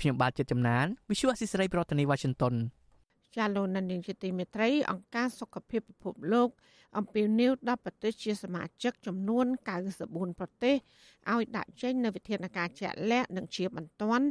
[0.00, 2.54] ខ្ញុំបាទចិត្តចំណាន Visual Assisray ប្រធានាទី Washington
[3.38, 6.48] ចាលោកនានីជាទីមេត្រី អង្គការសុខភាពពិភពលោក
[6.98, 9.46] អំពាវនាវដល់ប្រទេសជាសមាជិកចំនួន
[9.92, 10.76] 94ប្រទេស
[11.32, 14.26] ឲ្យដាក់ចេញនូវវិធានការជាក់លាក់និងជាបន្ទាន់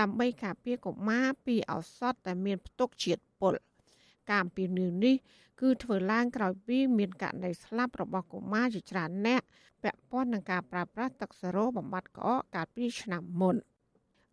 [0.00, 3.54] ដើម្បីការពារកុមារពីឱសថដែលមានផ្ទុកជាតិពុល
[4.28, 5.14] ការអំពាវនាវនេះ
[5.60, 9.42] គឺធ្វើឡើងក្រោយពីមានករណីស្លាប់របស់កុមារជាច្រើនអ្នក
[9.82, 13.56] ពាក់ព័ន្ធនឹងការប្រើប្រាស់ទឹកសេរ៉ូបំបត្តិក្អកកាលពីឆ្នាំមុន។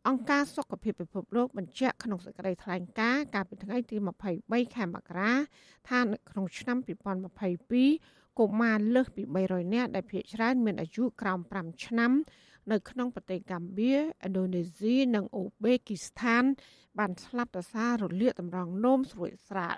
[0.07, 3.95] អង្គការសុខភាពពិភពលោកបញ្ជាក់ក្នុងសេចក្តីថ្លែងការណ៍កាលពីថ្ងៃទី
[4.35, 5.31] 23ខែមករា
[5.89, 6.77] ថានៅក្នុងឆ្នាំ
[7.57, 12.11] 2022កុមារលើសពី300នាក់ដែលភាគច្រើនមានអាយុក្រោម5ឆ្នាំ
[12.71, 16.43] នៅក្នុងប្រទេសកាំបៀឥណ្ឌូនេស៊ីនិងអូបេគីស្ថាន
[16.99, 19.77] បានស្លាប់ដោយសាររលាកតម្រងនោមស្រួយស្រាល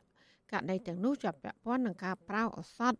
[0.51, 2.93] ករណីទាំងនោះជាប់ពាក់ព័ន្ធនឹងការប្រើឱសថ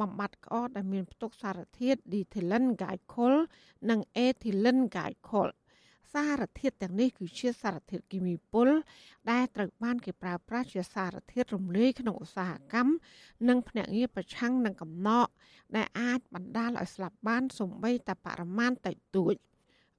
[0.00, 3.34] បំបត្តិក្អកដែលមានផ្ទុកសារធាតុ Diethylene Glycol
[3.90, 5.50] និង Ethylene Glycol
[6.14, 8.68] សារធាតុទាំងនេះគឺជាសារធាតុគីមីពុល
[9.30, 12.92] ដែលត្រូវបានគេប្រើប្រាស់ជាសារធាតុរំលាយក្នុងឧស្សាហកម្ម
[13.48, 15.28] និងភ្នាក់ងារប្រឆាំងនឹងកំណក
[15.76, 19.36] ដែលអាចបណ្ដាលឲ្យស្លាប់បានសូម្បីតែបរិមាណតិចតួច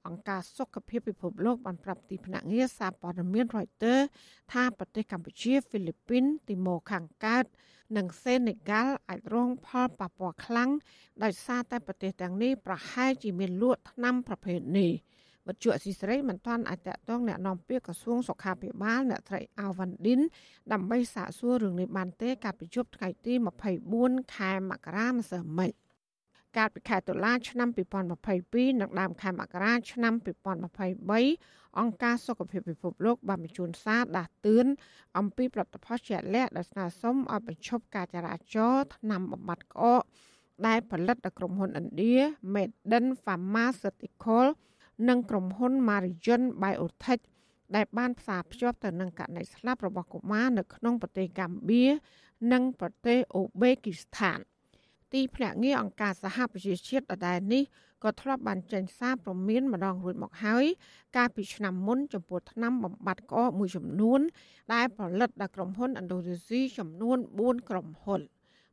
[0.06, 4.04] អង្គការសុខភាពពិភពលោកបានប្រាប់ទីភ្នាក់ងារសារព័ត៌មាន Reuters
[4.52, 7.44] ថាប្រទេសកម្ពុជាហ្វីលីពីនទីម៉ូខាងកើត
[7.96, 10.70] និងសេនេហ្គាល់អាចរងផលប៉ះពាល់ខ្លាំង
[11.22, 14.92] ដោយសារតែប្រទេសទាំងនេះប្រហែលជាមានលក់ថ្នាំប្រភេទនេះ។
[15.46, 20.20] វត្ថុអសីស្រីមិនទាន់អាចតតងអ្នកនាំពាក្យក្រសួងសុខាភិបាលអ្នកត្រីអាវ៉ាន់ឌិន
[20.72, 23.32] ដើម្បីសាកសួររឿងនេះបានទេកាលពីយប់ថ្ងៃទី
[23.84, 25.70] 24ខែមករាម្សិលមិញ
[26.56, 27.68] កាលពីខែតុលាឆ្នាំ
[28.24, 34.66] 2022និងដើមខែមករាឆ្នាំ2023អង្គការសុខភាពពិភពលោកបានបញ្ជូនសារដាស់តឿន
[35.18, 40.02] អំពីផលិតផលជាក់លាក់ដែលស្នើសុំឲ្យបញ្ឈប់ការចរាចរណ៍ថ្នាំបំបត្តិក្អក
[40.66, 42.14] ដែលផលិតដោយក្រុមហ៊ុនឥណ្ឌា
[42.54, 44.46] Medden Pharmaceutical
[45.08, 47.22] និងក្រុមហ៊ុន Marion Biotech
[47.76, 51.84] ដែលបានផ្សារភ្ជាប់ទៅនឹងករណីស្លាប់របស់កុមារនៅក្នុងប្រទេសកម្ពុជា
[52.52, 54.38] និងប្រទេសអូបេគីស្ថាន
[55.12, 57.62] ទីភ្នាក់ងារអង្គការសហប្រជាជាតិដដែលនេះ
[58.04, 60.64] ក៏ធ្លាប់បានចេញសារព្រមានម្ដងរួចមកហើយ
[61.16, 64.20] កាលពីឆ្នាំមុនចំពោះថ្នាំបំបត្តិក្អកមួយចំនួន
[64.74, 68.20] ដែលផលិតដោយក្រុមហ៊ុនឥណ្ឌូនេស៊ីចំនួន4ក្រុមហ៊ុន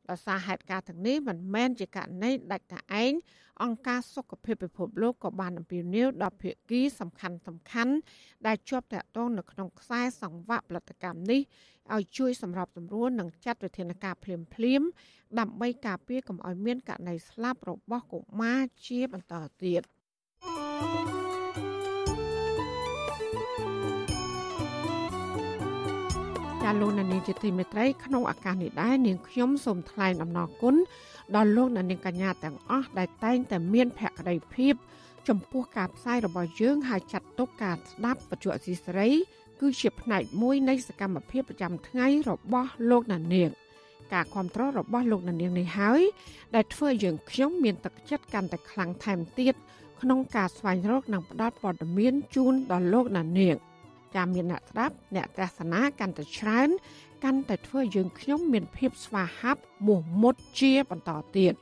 [0.10, 3.14] ដោយសារហេតុការណ៍ទាំងនេះមិនមែនជាករណីដាច់តែឯង
[3.64, 7.94] អង្គការសុខភាពពិភពលោកក៏បានអំពាវនាវដល់ភាគីសំខាន់សំខាន់
[8.48, 11.42] ដែលជាប់តាក់ទងនៅក្នុងខ្សែសង្វាក់ផលិតកម្មនេះ
[11.94, 14.82] ឲ្យជួយសម្របសម្រួលនិងចាត់វិធានការភ្លាមភ្លាម
[15.40, 19.34] ដើម្បីការពារកុំឲ្យមានករណីស្លាប់របស់កុមារជាបន្ត
[19.64, 19.82] ទៀត
[20.46, 21.23] thank you
[26.64, 30.76] ចាលោកនាងជាទីមេត្រីក្នុងឱកាសនេះដែរនាងខ្ញុំសូមថ្លែងអំណរគុណ
[31.36, 34.74] ដល់លោកនាងកញ្ញាទាំងអស់ដែលតែងតែមានភក្ដីភាព
[35.28, 39.10] ចំពោះការផ្សាយរបស់យើងហើយចាត់ទុកការស្ដាប់បច្ចុប្បន្នស៊ីសេរី
[39.62, 43.50] គឺជាផ្នែកមួយនៃសកម្មភាពប្រចាំថ្ងៃរបស់លោកនាង
[44.14, 46.02] ការគ្រប់គ្រងរបស់លោកនាងនេះហើយ
[46.56, 49.56] ដែលធ្វើឲ្យយើងខ្ញុំមានទឹកចិត្តកាន់តែខ្លាំងថែមទៀត
[50.02, 53.24] ក្នុងការស្វែងរកនិងផ្តល់ព័ត៌មានជូនដល់លោកនា
[53.56, 53.58] ង។
[54.16, 56.70] ចាំមានអ្នកស្ដាប់អ្នកទស្សនាកាន់តែច្រើន
[57.24, 61.54] កាន់តែធ្វើយើងខ្ញុំមានភាពស្វាហាប់មោះមុតជាបន្តទៀត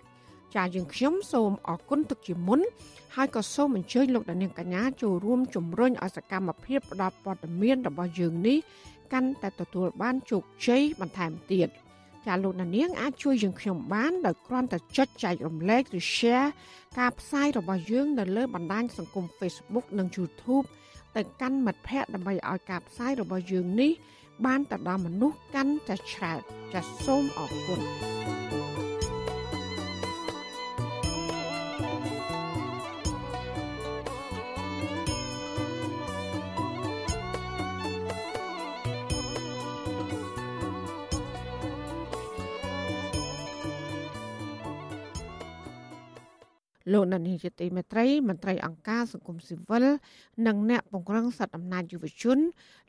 [0.55, 2.59] ចាយើងខ្ញុំសូមអរគុណទុកជាមុន
[3.15, 8.57] ហើយក៏សូមអញ្ជើញលោកដានៀងកញ្ញាចូលរួមជំរុញឲ្យសកម្មភាពផ្តល់ព័ត៌មានរបស់យើងនេះ
[9.13, 11.69] កាន់តែទទួលបានជោគជ័យបន្ថែមទៀត
[12.27, 16.49] ចាលោកដានៀងអាចជួយយើងខ្ញុំបានដោយគ្រាន់តែចុចចែករំលែកឬ share
[16.99, 20.65] ការផ្សាយរបស់យើងនៅលើបណ្ដាញសង្គម Facebook និង YouTube
[21.17, 23.91] ទៅកាន់មិត្តភ័ក្តិដើម្បីឲ្យការផ្សាយរបស់យើងនេះ
[24.45, 26.39] បានទៅដល់មនុស្សកាន់តែច្រើន
[26.73, 27.81] ចាសសូមអរគុណ
[46.91, 49.85] លោកនានីជាទីមេត្រីមន្ត្រីអង្គការសង្គមស៊ីវិល
[50.47, 52.37] និងអ្នកពង្រឹងសិទ្ធិអំណាចយុវជន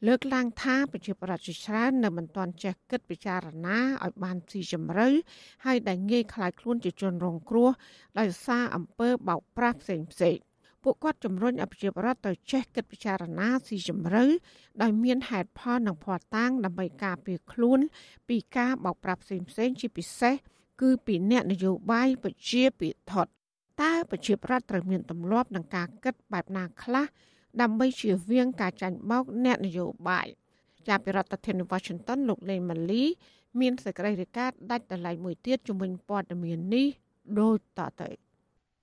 [0.06, 5.08] លើកឡើងថាប្រជាប្រដ្ឋជាច្រើននៅមិនទាន់ចេះគិតពិចារណាឲ្យបានស៊ីជម្រៅ
[5.64, 7.70] ហើយដែលងាយខ្លាចខ្លួនជាជនរងគ្រោះ
[8.18, 10.36] ដោយសារអំពើបោកប្រាស់ផ្សេងផ្សេង
[10.82, 14.24] ពួកគាត់ជំរុញអភិជីវរដ្ឋទៅចេះគិតពិចារណាស៊ីជម្រៅ
[14.82, 17.80] ដោយមានហេតុផលនិងភ័ស្តុតាងដើម្បីការពារខ្លួន
[18.28, 20.34] ពីការបោកប្រាស់ផ្សេងផ្សេងជាពិសេស
[20.80, 23.41] គឺពីអ្នកនយោបាយពជាពិធដ្ឋ
[23.82, 27.04] តើប្រជាប្រដ្ឋត្រូវមានទម្លាប់នឹងការគិតបែបណាខ្លះ
[27.60, 30.26] ដើម្បីជៀសវាងការចាញ់បោកអ្នកនយោបាយ
[30.88, 33.04] ចាប់ពីរដ្ឋធានី Washington លោកលេងម៉ាលី
[33.60, 36.86] មានសេចក្តីរាយការណ៍ដាច់ដライមួយទៀតជំវិញព័ត៌មាននេះ
[37.40, 38.08] ដូចតទៅ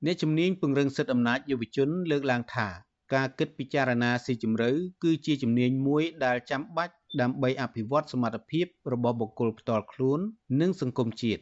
[0.06, 2.68] អ្នកជំនាញពង្រឹងសិទ្ធិអំណាចយុវជនលើកឡើងថា
[3.14, 4.70] ការគិតពិចារណាស៊ីជម្រៅ
[5.04, 10.20] គឺជាជំនាញមួយដែលចាំបាច់ដើម្បីអភិវឌ្ឍសមត្ថភាពរបស់បុគ្គលផ្ទាល់ខ្លួន
[10.62, 11.42] និងសង្គមជាតិ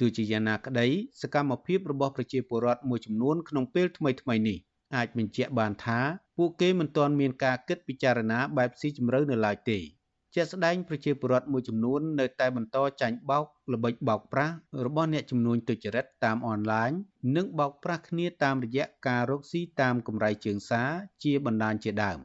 [0.00, 0.86] ទោះជាយ៉ាងណាក្តី
[1.22, 4.58] សកម្មភាពរបស់ប្រជាពលរដ្ឋមួយចំនួនក្នុងពេលថ្មីៗនេះ
[4.96, 6.00] អាចបញ្ជាក់បានថា
[6.36, 9.78] ពួកគេមិនទាន់មានការគិតពិចារណាបែបស៊ីជម្រៅនៅឡើយទេ
[10.34, 14.54] ជាក់ស្ដែងប្រជាពលរដ្ឋមួយចំនួននៅតែបន្តចាញ់បោកល្បិចបោកប្រាស់
[14.86, 16.90] របស់អ្នកជំនួញទុច្ចរិតតាមអនឡាញ
[17.36, 20.90] និងបោកប្រាស់គ្នាតាមរយៈការរកស៊ីតាមកម្រៃជើងសារ
[21.22, 22.18] ជាបណ្ដាញជាដើម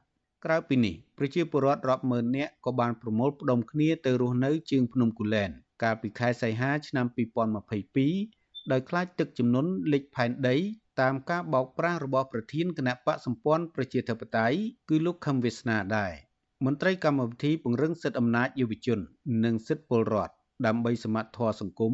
[0.45, 5.51] ក្រៅពីនេះប្រជាពលរដ្ឋរាប់ម៉ឺននាក់ក៏បានប្រមូលផ្ដុំគ្នាទៅរស់នៅជើងភ្នំគូលែន
[5.83, 7.05] កាលពីខែសីហាឆ្នាំ
[7.69, 10.57] 2022ដោយខ្លាចទឹកជំនន់លិចផែនដី
[11.01, 14.57] តាមការបោកប្រាស់របស់ប្រធានគណៈបកសម្ព័ន្ធប្រជាធិបតេយ្យ
[14.89, 16.13] គឺលោកខឹមវាសនាដែរ
[16.65, 18.99] មន្ត្រីកម្មវិធីពង្រឹងសិទ្ធិអំណាចយុវជន
[19.45, 20.33] និងសិទ្ធិពលរដ្ឋ
[20.65, 21.93] ដើម្បីសមត្ថធម៌សង្គម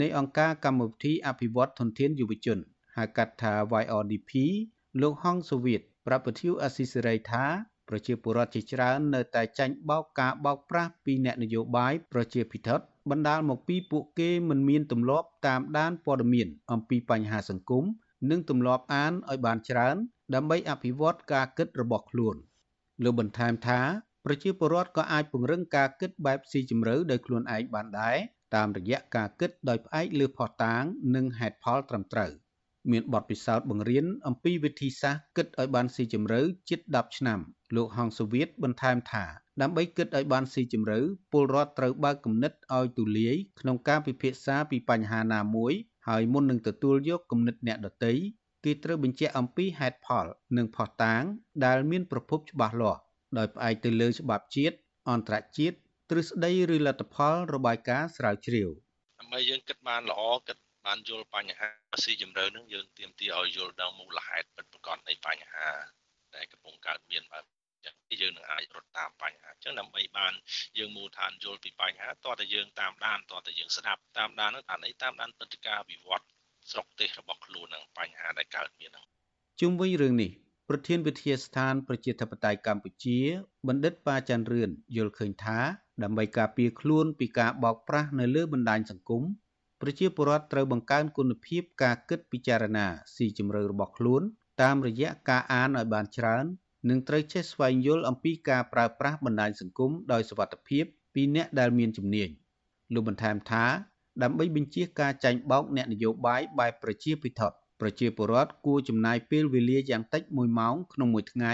[0.00, 2.58] នៃអង្គការកម្មវិធីអភិវឌ្ឍធនធានយុវជន
[2.96, 4.32] ហៅកាត់ថា YRDP
[5.00, 7.44] លោកហងសូវៀតប្រាប់ពធ្យុអស៊ីសេរីថា
[7.88, 12.80] ប្រជាពលរដ្ឋជាច្រើននៅតែចាញ់បោកការបោកប្រាស់ពីអ្នកនយោបាយប្រជាភិថុត
[13.10, 17.84] បណ្ដាលមកពីពួកគេមិនមានទម្លាប់តាមដានព័ត៌មានអំពីបញ្ហាសង្គម
[18.30, 19.96] និងទម្លាប់អានឲ្យបានច្រើន
[20.34, 22.36] ដើម្បីអភិវឌ្ឍការគិតរបស់ខ្លួន
[23.04, 23.80] លោកបន្ថែមថា
[24.24, 28.16] ប្រជាពលរដ្ឋក៏អាចពង្រឹងការគិតបែបស៊ីជម្រៅដោយខ្លួនឯងបានដែរ
[28.54, 30.84] តាមរយៈការគិតដោយផ្អែកលើភស្តុតាង
[31.14, 32.30] និងហេតុផលត្រឹមត្រូវ
[32.92, 37.40] មានបទពិសោធន៍បង្រៀនអំពីវិធីសាស្ត្រគិតឲ្យបានស៊ីជម្រៅជិត10ឆ្នាំ
[37.76, 39.24] លោកហងសូវៀតបន្ថែមថា
[39.60, 40.98] ដើម្បីគិតឲ្យបានស៊ីជម្រៅ
[41.32, 45.72] ពលរដ្ឋត្រូវបើកគំនិតឲ្យទូលាយក្នុងការពិភាក្សាពីបញ្ហាណាមួយ
[46.08, 48.12] ហើយមុននឹងទទួលយកគំនិតអ្នកដទៃ
[48.64, 50.26] គេត្រូវបញ្ជាក់អំពីហេតុផល
[50.56, 51.22] និងភស្តុតាង
[51.64, 53.00] ដែលមានប្រភពច្បាស់លាស់
[53.38, 54.76] ដោយផ្អែកទៅលើច្បាប់ជាតិ
[55.10, 55.76] អន្តរជាតិ
[56.10, 58.68] ទ្រឹស្ដីឬលទ្ធផលរបាយការណ៍ស្រាវជ្រាវ
[59.18, 60.56] ដើម្បីយើងគិតបានល្អគិត
[60.86, 61.68] បានយល់បញ្ហា
[62.04, 65.68] ស៊ីជម្រៅនឹងយើងទៀមទីឲ្យយល់ដល់មូលហេតុពិតប្រាកដនៃបញ្ហា
[66.34, 67.44] ដែលកំពុងកើតមានបែប
[67.86, 70.32] ចឹងយើងនឹងអាចរត់តាមបញ្ហាចឹងដើម្បីបាន
[70.78, 76.26] យើងមូលដ្ឋានយល់ពីបញ្ហាតើតើយើងតាមដានតើតើយើងស្ដាប់តាមដាននោះអានេះតាមដានព្រឹត្តិការណ៍វិវត្ត
[76.70, 79.06] ស្រុកទេសរបស់ខ្លួននឹងបញ្ហាដែលកើតមានហ្នឹង
[79.60, 80.30] ជុំវិញរឿងនេះ
[80.68, 83.18] ប្រធានវិទ្យាស្ថានប្រជាធិបតេយ្យកម្ពុជា
[83.68, 85.58] បណ្ឌិតប៉ាច័ន្ទរឿនយល់ឃើញថា
[86.02, 89.22] ដើម្បីការពារខ្លួនពីការបោកប្រាស់នៅលើបណ្ដាញសង្គម
[89.80, 94.22] ប្រជាពលរដ្ឋត្រូវបង្កើនគុណភាពការគិតពិចារណាស៊ីជម្រៅរបស់ខ្លួន
[94.62, 96.44] តាមរយៈការអានឲ្យបានច្រើន
[96.88, 102.28] និងត្រូវចេះស្វែងយល់អំពីការប្រើប្រាស់បណ្ដាញសង្គមដោយសុវត្ថិភាពពីអ្នកដែលមានជំនាញ
[102.94, 103.64] លោកបន្ថែមថា
[104.22, 107.42] ដើម្បីបញ្ជាការចាញ់បោកអ្នកនយោបាយបែបប្រជាពិធ
[107.80, 111.52] ប្រជាពលរដ្ឋគួរចំណាយពេលវេលាយ៉ាងតិច1ម៉ោងក្នុងមួយថ្ងៃ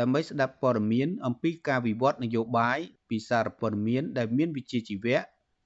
[0.00, 5.18] ដើម្បីស្ដាប់ព័ត៌មានអំពីការវិវត្តនយោបាយពីសារព័ត៌មានដែលមានវិជ្ជាជីវៈ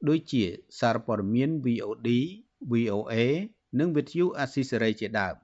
[0.08, 0.44] ដូចជា
[0.80, 2.08] សារព័ត៌មាន VOD,
[2.72, 3.14] VOA
[3.78, 5.34] និងវិទ្យុអាស៊ីសេរីជាដើម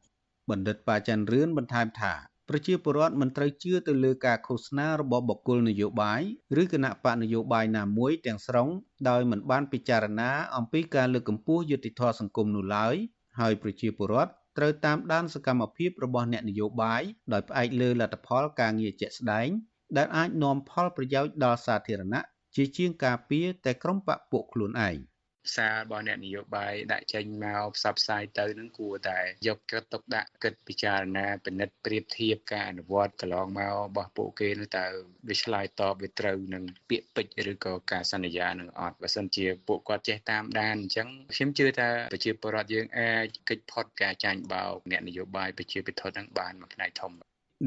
[0.50, 2.14] បណ្ឌិតប៉ាច័ន្ទរឿនបន្ថែមថា
[2.48, 6.22] ប្រជាពលរដ្ឋមិនត្រូវជឿទៅលើការឃោសនារបស់បុគ្គលនយោបាយ
[6.62, 8.68] ឬគណៈបកនយោបាយណាមួយទាំងស្រុង
[9.08, 12.94] ដោយមិនបានពិចារណាអំពីការលើកកម្ពស់យុត្តិធម៌សង្គមនោះឡើយ
[13.40, 19.48] ហើយប្រជាពលរដ្ឋត្រូវតាមដានសកម្មភាពរបស់អ្នកនយោបាយដោយផ្អែកលើលទ្ធផលការងារជាក់ស្ដែង
[19.96, 22.22] ដែលអាចនាំផលប្រយោជន៍ដល់សាធារណៈ
[22.56, 24.98] ជាជាងការពារតែក្រុមបកពួកខ្លួនឯង។
[25.56, 34.86] សាររបស់អ្នកនយោបាយដាក់ចេញមកផ្សព្វផ្សាយទៅនឹងគួរតែយកគិតទុកដាក់គិតពិចារណាពិនិត្យប្រៀបធៀបការអនុវត្តកន្លងមករបស់ពួកគេនោះតើ
[35.28, 47.12] វាឆ្លើយតបវាត្រូវនឹងពាក្យពេចន៍ឬក៏ការសន្យានឹងអត់បើសិនជាពួកគាត់ចេះតាមដានអញ្ចឹងខ្ញុំជឿថាប្រជាពលរដ្ឋយើងអាចកិច្ចផុតការចាញ់បោកអ្នកនយោបាយប្រជាពិធនឹងបានមួយផ្នែកធំ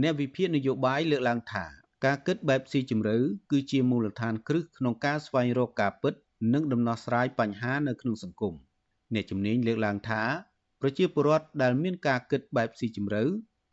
[0.03, 1.65] អ្នកវិភាគនយោបាយលើកឡើងថា
[2.03, 3.15] ការគិតបែបស៊ីជម្រៅ
[3.51, 6.13] គឺជាមូលដ្ឋានគ្រឹះក្នុងការស្វែងរកការពិត
[6.53, 8.53] និងដំណោះស្រាយបញ្ហានៅក្នុងសង្គម
[9.13, 10.23] អ្នកជំនាញលើកឡើងថា
[10.81, 13.23] ប្រជាពលរដ្ឋដែលមានការគិតបែបស៊ីជម្រៅ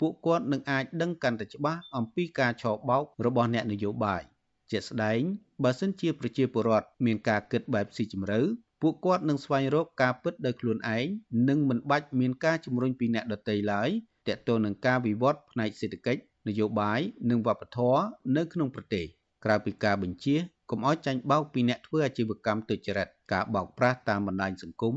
[0.01, 4.23] ពួកគាត់នឹងអាចដឹងកាន់តែច្បាស់អំពីការឆបោករបស់អ្នកនយោបាយ
[4.71, 5.21] ជាក់ស្ដែង
[5.63, 8.41] បើសិនជាប្រជាពលរដ្ឋមានការគិតបែបស៊ីជម្រៅ
[8.83, 11.07] ពួកគាត់នឹងស្វែងរកការពិតដោយខ្លួនឯង
[11.49, 13.89] និងមិនបាច់មានការជំរុញពីអ្នកដទៃឡើយ
[14.27, 18.03] ទាក់ទងនឹងការវិវត្តផ្នែកសេដ្ឋកិច្ច នយោបាយនិងវប្បធម៌
[18.37, 19.07] នៅក្នុងប្រទេស
[19.45, 20.37] ក្រៅពីការបញ្ជា
[20.71, 24.95] កុំឲ្យចាញ់បោកពីអ្នកធ្វើអាជីវកម្មទុច្ចរិតការបោកប្រាស់តាមបណ្ដាញសង្គម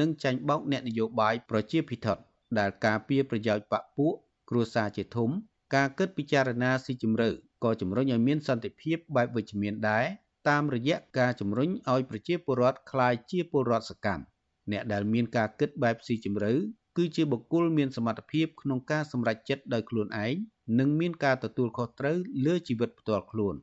[0.00, 2.18] និងចាញ់បោកអ្នកនយោបាយប្រជាភិថុត
[2.58, 4.14] ដែលការពារប្រយោជន៍បពពួក
[4.50, 5.30] គ្រួសារជាធំ
[5.74, 7.28] ការគិតពិចារណាស៊ីជម្រៅ
[7.64, 10.06] ក៏ជំរុញឲ្យមានសន្តិភាពបែបវិជ្ជមានដែរ
[10.48, 14.24] តាមរយៈការជំរុញឲ្យប្រជាពលរដ្ឋក្លាយជាពលរដ្ឋសកម្ម
[14.72, 16.52] អ្នកដែលមានការគិតបែបស៊ីជម្រៅ
[16.96, 20.34] គឺជាបុគ្គលមានសមត្ថភាពក្នុងការសម្រេចចិត្តដោយខ្លួនឯង
[20.78, 22.16] និងមានការទទួលខុសត្រូវ
[22.46, 23.54] លើជីវិតផ្ទាល់ខ្លួន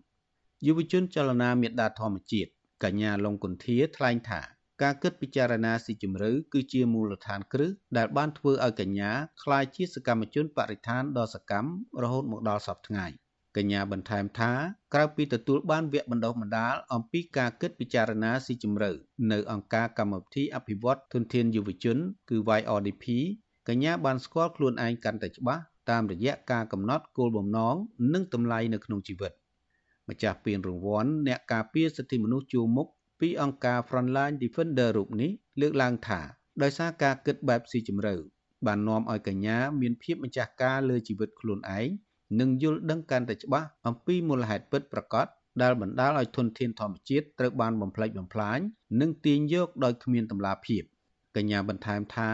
[0.67, 2.49] យុវជនចលនាមេដាធម្មជាតិ
[2.83, 4.41] កញ្ញាលងគុន្ធាថ្លែងថា
[4.83, 9.11] ការគិតពិចារណាស៊ីជម្រៅគឺជាមូលដ្ឋានគ្រឹះដែលបានធ្វើឲ្យកញ្ញា
[9.43, 11.71] ក្លាយជាសកម្មជនបរិស្ថានដ៏សកម្ម
[12.03, 13.05] រហូតមកដល់សពថ្ងៃ
[13.57, 14.51] កញ្ញាបន្ថែមថា
[14.93, 18.91] ក្រៅពីទទួលបានវគ្គបណ្ដុះបណ្ដាលអំពីការគិតពិចារណាស៊ីជម្រៅ
[19.31, 21.97] នៅអង្គការកម្មវិធីអភិវឌ្ឍធនធានយុវជន
[22.29, 23.05] គឺ YRDP
[23.67, 27.75] កញ្ញាបានស្គាល់ខ្លួនឯងកាន់តែច្បាស់ តាមរយៈការកំណត់គោលបំណង
[28.13, 29.31] និងតម្លៃនៅក្នុងជីវិត
[30.09, 32.87] ម្ចាស់ពានរង្វាន់អ្នកការពារសិទ្ធិមនុស្សជួរមុខ
[33.19, 35.31] ពីអង្គការ Frontline Defender រូបនេះ
[35.61, 36.19] លើកឡើងថា
[36.61, 38.15] ដោយសារការគិតបែបស៊ីជម្រៅ
[38.65, 41.87] បាននាំឲ្យកញ្ញាមានភាពម្ចាស់ការលើជីវិតខ្លួនឯង
[42.39, 45.25] និងយល់ដឹងកាន់តែច្បាស់អំពីមូលហេតុពិតប្រាកដ
[45.61, 48.59] ដែលបណ្ដាលឲ្យធនធានធម្មជាតិត្រូវបានបំផ្លិចបំផ្លាញ
[49.01, 50.83] និងទាញយកដោយគ្មានតម្លាភាព
[51.35, 52.29] កញ្ញាបន្ថែមថា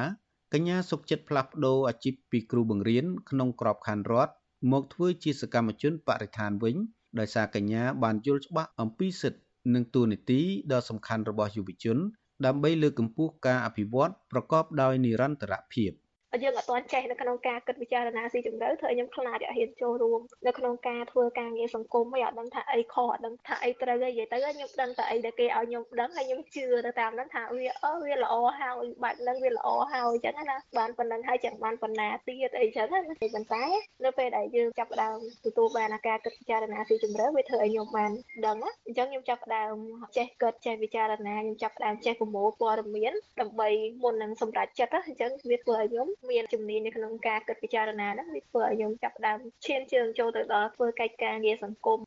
[0.56, 4.34] កញ្ញាសុខចិត្តផ្លាស់ប្ដូរអាជីពពីគ្រូបង្រៀនក្នុងក្របខ័ណ្ឌរដ្ឋ
[4.72, 6.76] មកធ្វើជាសកម្មជនបរិស្ថានវិញ
[7.20, 9.42] ដោយសារកញ្ញាបានយល់ច្បាស់អំពីសិទ្ធិ
[9.76, 10.42] និងទួនាទី
[10.72, 11.98] ដ៏សំខាន់របស់យុវជន
[12.46, 15.92] ដើម្បីលើកកម្ពស់ការអភិវឌ្ឍប្រកបដោយនិរន្តរភាព។
[16.44, 33.00] យើងអត់ទាន់ចេះនៅក្នុងការគិតពិចារណាស៊ីជម្រៅធ្វើឲ្យខ្ញុំខ្លាចអត់ហ៊ានចូលរួមនៅក្នុងការធ្វើការងារសង្គមឯងអត់ដឹងថាអីខុសអត់ដឹងថាអីត្រូវឯងនិយាយទៅខ្ញុំដឹងតែអីដែលគេឲ្យខ្ញុំដឹងហើយខ្ញុំជឿទៅតាមហ្នឹងថាវាអឺវាល្អហើយបែបហ្នឹងវាល្អហើយអញ្ចឹងណាបានប៉ុណ្្នឹងហើយ chẳng បានប៉ុណ្ណាទៀតអីចឹងណា
[33.34, 33.64] ប៉ុន្តែ
[34.04, 38.12] នៅពេលដែលយើងចាប់ផ្ដើមទទួលបានការគិតពិចារណាស៊ីជម្រៅវាធ្វើឲ្យខ្ញុំបាន
[38.46, 39.76] ដឹងណាអញ្ចឹងខ្ញុំចាប់ផ្ដើម
[40.18, 43.70] ចេះគិតចេះពិចារណាខ្ញុំចាប់ផ្ដើមចេះប្រមូលព័ត៌មានដើម្បី
[44.04, 52.00] មុននឹងសម្រេចចិត្តអញ្ចឹងវាធ្វើឲ្យខ្ញុំមានជំនាញនៅក្នុងការគិតពិចារណាហ្នឹងវាធ្វើឲ្យខ្ញុំចាប់ផ្ដើមឈានជើងចូលទៅដល់ធ្វើកិច្ចការងារសង្គម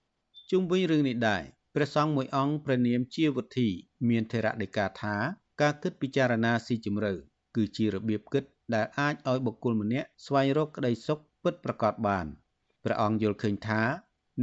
[0.51, 1.43] ជុំវិញរឿងនេះដែរ
[1.75, 3.69] ព្រះសង្ឃមួយអង្គព្រះនាមជាវុធី
[4.09, 5.15] មានថេរដីកាថា
[5.61, 7.13] ការគិតពិចារណាស៊ីជម្រៅ
[7.57, 8.45] គឺជារបៀបគិត
[8.75, 12.27] ដែលអាចឲ្យបុគ្គលម្នាក់ស្វែងរកក្តីសុខពិតប្រាកដបាន
[12.85, 13.83] ព្រះអង្គយល់ឃើញថា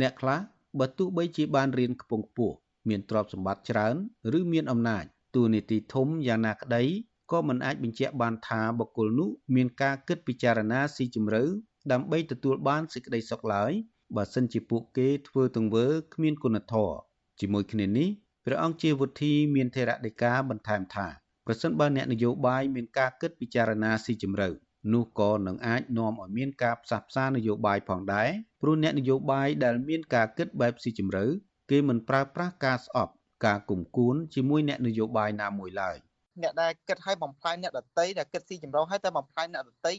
[0.01, 0.39] អ្នកខ្លះ
[0.79, 2.55] បើទោះបីជាបានរៀនខ្ពង់ខ្ពស់
[2.89, 3.95] មានទ្រព្យសម្បត្តិច្រើន
[4.37, 5.03] ឬមានអំណាច
[5.35, 6.83] ទូនីតិធំយ៉ាងណាក្តី
[7.31, 11.43] ក៏មិនអាចបញ្ជាក់បានថាបុគ្គលនោះមានការគិតពិចារណាស៊ីជម្រៅ
[11.91, 13.71] ដើម្បីទទួលបានសេចក្តីសុខឡើយ
[14.15, 16.95] បើសិនជាពួកគេធ្វើទង្វើគ្មានគុណធម៌
[17.39, 18.09] ជាមួយគ្នានេះ
[18.45, 21.07] ព្រះអង្គជាវុធីមានថេរដីកាបន្ថែមថា
[21.45, 24.49] ប្រសិនបើអ្នកនយោបាយមានការគិតពិចារណាស៊ីជម្រៅ
[24.93, 28.29] នោះក៏នឹងអាចនាំឲ្យមានការផ្សះផ្សានយោបាយផងដែរ
[28.61, 31.25] ព្រោះអ្នកនយោបាយដែលមានការគិតបែបស៊ីជម្រៅ
[31.69, 33.13] គេមិនប្រើប្រាស់ការស្អប់
[33.45, 35.97] ការគុំគួនជាមួយអ្នកនយោបាយណាមួយឡើយ។
[36.41, 39.93] អ្នកដែលគិតឲ្យបំផ្លាញអ្នកដតីដែលគិតស៊ីចម្រោះឲ្យតែបំផ្លាញអ្នកដតី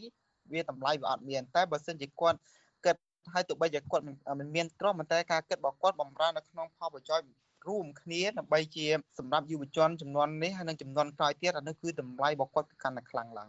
[0.53, 2.39] វាតម្លៃវាអត់មានតែបើសិនជាគាត់
[2.85, 2.97] គិត
[3.33, 7.28] ឲ្យទោះបីជាគាត់មិនមានទ្រព្យតែការគិតរបស់គាត់បំរើនៅក្នុងផលប្រយោជន៍
[7.68, 8.87] រួមគ្នាដើម្បីជា
[9.18, 13.49] សម្រាប់យុវជនចំនួននេះហើយនិងចំនួនក្រោយទៀតអានោះគឺតម្លៃរបស់គាត់គឺកាន់តែខ្លាំងឡើង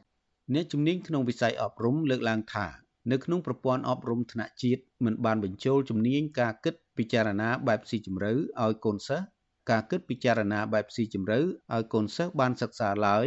[0.53, 2.67] អ្នកជំនាញក្នុងវិស័យអប់រំលើកឡើងថា
[3.11, 8.31] នៅក្នុងប្រព័ន្ធអប់រំថ្នាក់ជាតិមិនបានបញ្ចូលជំនាញការគិតពិចារណាបែបស៊ីជម្រៅ
[8.61, 9.25] ឲ្យកូនសិស្ស
[9.69, 13.25] ការគិតពិចារណាបែបស៊ីជម្រៅឲ្យកូនសិស្សបានសិក្សាឡើយ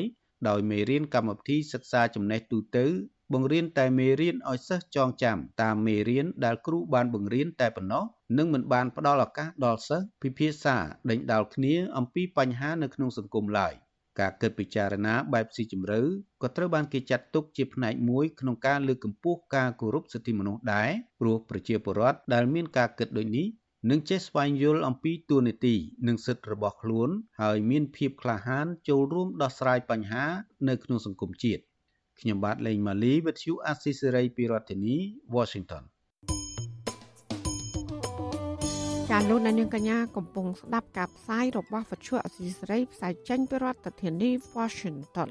[0.48, 2.86] ដោយមេរៀនកម្មវិធីសិក្សាចំណេះទូទៅ
[3.34, 8.04] បង្រៀនតែមេរៀនឲ្យសិស្សចងចាំតាមមេរៀនដែលគ្រូបានបង្រៀនតែប៉ុណ្ណោះ
[8.38, 10.76] និងមិនបានផ្ដល់ឱកាសដល់សិស្សពិភាក្សា
[11.10, 13.74] ដេញដោលគ្នាអំពីបញ្ហានៅក្នុងសង្គមឡើយ
[14.20, 16.00] ការគិតពិចារណាបែបស៊ីជម្រៅ
[16.42, 23.46] ក៏ត្រូវបានគេចាត់ទុកជាផ្នែកមួយក្នុងការលើកកម្ពស់ការគោរពសិទ្ធិមនុស្សដែរព្រោះប្រជាពលរដ្ឋដែលមានការគិតដូចនេះ
[23.90, 25.74] និងចេះស្វែងយល់អំពីទួលនីតិ
[26.08, 27.08] និងសិទ្ធិរបស់ខ្លួន
[27.40, 30.24] ហើយមានភាពក្លាហានចូលរួមដោះស្រាយបញ្ហា
[30.68, 31.62] នៅក្នុងសង្គមជាតិ
[32.20, 34.96] ខ្ញុំបាទលេងម៉ាលីវិទ្យុអាស៊ីសេរីពីរដ្ឋធានី
[35.34, 35.84] Washington
[39.10, 45.30] ចាលោកនាងកញ្ញាកំពុងស្ដាប់ការផ្សាយរបស់វិទ្យុអាស៊ីសេរីផ្សាយចេញពីរដ្ឋធានី Washington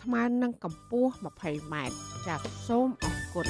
[0.00, 1.96] ស្មើនឹងកម្ពស់20ម៉ែត្រ
[2.26, 3.46] ចាសសូមអរគុណ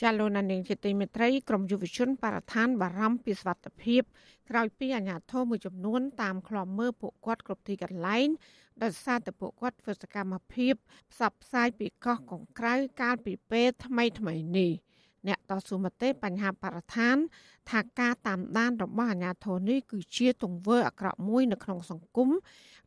[0.00, 4.02] ចាលោកនាងជាទីមេត្រីក្រមយុវជនបរិស្ថានបារម្ភពីសវត្ថភាព
[4.50, 8.28] ក្រោយពីអាជ្ញាធរមួយចំនួនតាមឃ្លាំមើលពួកគាត់គ្រប់ទីកន្លែង
[8.82, 10.74] ដោយសារតែពួកគាត់ធ្វើសកម្មភាព
[11.12, 14.72] ផ្សព្វផ្សាយពីកោះកុងក្រៅកាលពីពេលថ្មីថ្មីនេះ
[15.28, 17.16] អ្នកតស៊ូមតិបញ្ហាបរិស្ថាន
[17.70, 22.28] ថាការតាមដានរបស់អាជ្ញាធរនេះគឺជាទង្វើអាក្រក់មួយនៅក្នុងសង្គម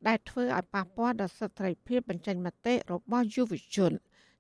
[0.08, 3.92] ដែលធ្វើឲ្យប៉ះពាល់ដល់សិទ្ធិសេរីភាពបញ្ចេញមតិរបស់យុវជន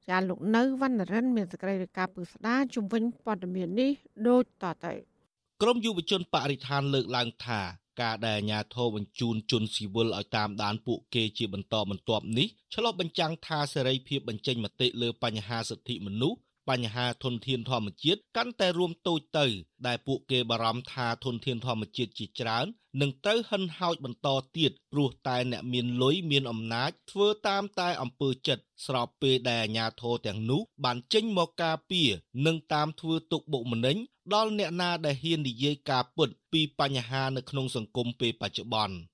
[0.09, 3.91] ចាលោកនៅវណ្ណរិនមានសេចក្តីរាយការណ៍ពឹស្ដាជំវិញព័ត៌មាននេះ
[4.27, 4.93] ដូចតទៅ
[5.61, 7.61] ក្រមយុវជនបរិស្ថានលើកឡើងថា
[8.01, 16.37] ការដែលអាជ្ញាធរបញ្ជូនជនស៊ីវិលឲ្យតាមដានពួកគេជាបន្តបន្ទាប់នេះឆ្លុះបញ្ចាំងថាសេរីភាពបញ្ចេញមតិលើបញ្ហាសិទ្ធិមនុស្ស
[16.69, 19.45] បញ្ហាធនធានធម្មជាតិកាន់តែរួមតូចទៅ
[19.87, 22.65] ដែលពួកគេបារម្ភថាធនធានធម្មជាតិជាច្រើន
[23.01, 32.09] នឹងត្រូវហិនហោចបន្តទៀតព្រោះតែអ្នកមានលុយមានអំណាចធ្វើតាមតែអំពើចិត្តស្របពេលដែលអាជ្ញាធរទាំងនោះបានចេញមកការពារ
[32.45, 33.97] និងតាមធ្វើទុកបុកម្នេញ
[34.33, 38.95] ដល់អ្នកណាដែលហ៊ាននិយាយការពិតពីបញ្ហានៅក្នុងសង្គមពេលបច្ចុប្បន្ន។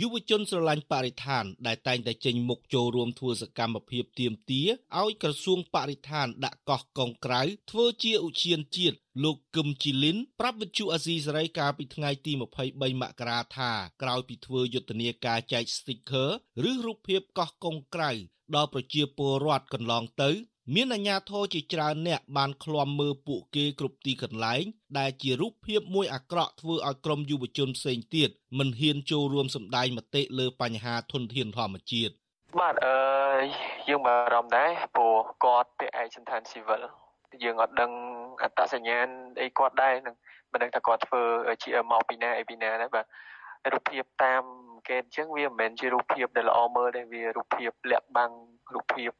[0.00, 4.68] យុវជនស្រឡាញ់បរិស្ថាន ដែលតែងតែចេញមុខចូលរួមធ្វើសកម្មភាពទាមទារ
[5.00, 12.32] ឲ្យក្រសួងបរិស្ថានដាក់កោះកុងក្រៅធ្វើជាឧទ្យានជាតិលោកគឹមជីលីនប្រាប់វិទ្យុអាស៊ីសេរីកាលពីថ្ងៃទី
[12.66, 13.70] 23មករាថា
[14.02, 16.30] ក្រោយពីធ្វើយុទ្ធនាការចែក sticker
[16.70, 18.10] ឬរូបភាពកោះកុងក្រៅ
[18.56, 20.30] ដល់ប្រជាពលរដ្ឋកន្លងទៅ
[20.74, 24.64] មានអាជ្ញាធរជាច្រើនអ្នកបានឃ្លាំមើលពួកគេគ្រប់ទីកន្លែង
[24.98, 32.12] ដែលជារូបភាពមួយអាក្រក់ធ្វើឲ្យក្រុមយុវជនផ្សេងទៀតមិនហ៊ានចូលរួមសម្ដែងមតិលើបញ្ហាធនធានធម្មជាតិ
[32.60, 32.96] បាទអឺ
[33.88, 36.80] យើងបារម្ភដែរព្រោះគាត់ពាក់ឯកសណ្ឋានស៊ីវិល
[37.44, 37.92] យើងអត់ដឹង
[38.42, 39.06] អត្តសញ្ញាណ
[39.42, 40.14] អីគាត់ដែរនឹង
[40.52, 41.22] មិនដឹងថាគាត់ធ្វើ
[41.62, 43.06] ជាមកពីណាអីពីណាដែរបាទ
[43.72, 44.42] រូបភាពតាម
[44.88, 48.30] គេអញ្ចឹងវាមិនមែនជារូបភាពដែលល្អមើលទេវារូបភាពលាក់បាំង
[48.74, 49.10] រូបភាព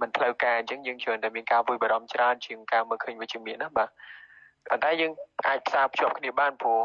[0.00, 3.88] មិនផ្លូវការអញ្ចឹងយើងច្រើនតែមានការព្រួយបារម្ភច្រើនជាងការមើលឃើញវិជ្ជមានណាបាទ
[4.68, 5.12] ប៉ុន្តែយើង
[5.46, 6.80] អាចផ្សារភ្ជាប់គ្នាបានព្រោះ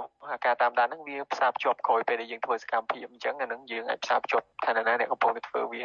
[0.45, 5.83] ការតាមដានហ្នឹងវាផ្សារភ្ជាប់ក្រោយពេលដែលយើងធ្វើសកម្មភាពអញ្ចឹងអាហ្នឹងយើងអាចផ្សារភ្ជាប់ឋានៈណាអ្នកកំពុងតែធ្វើវា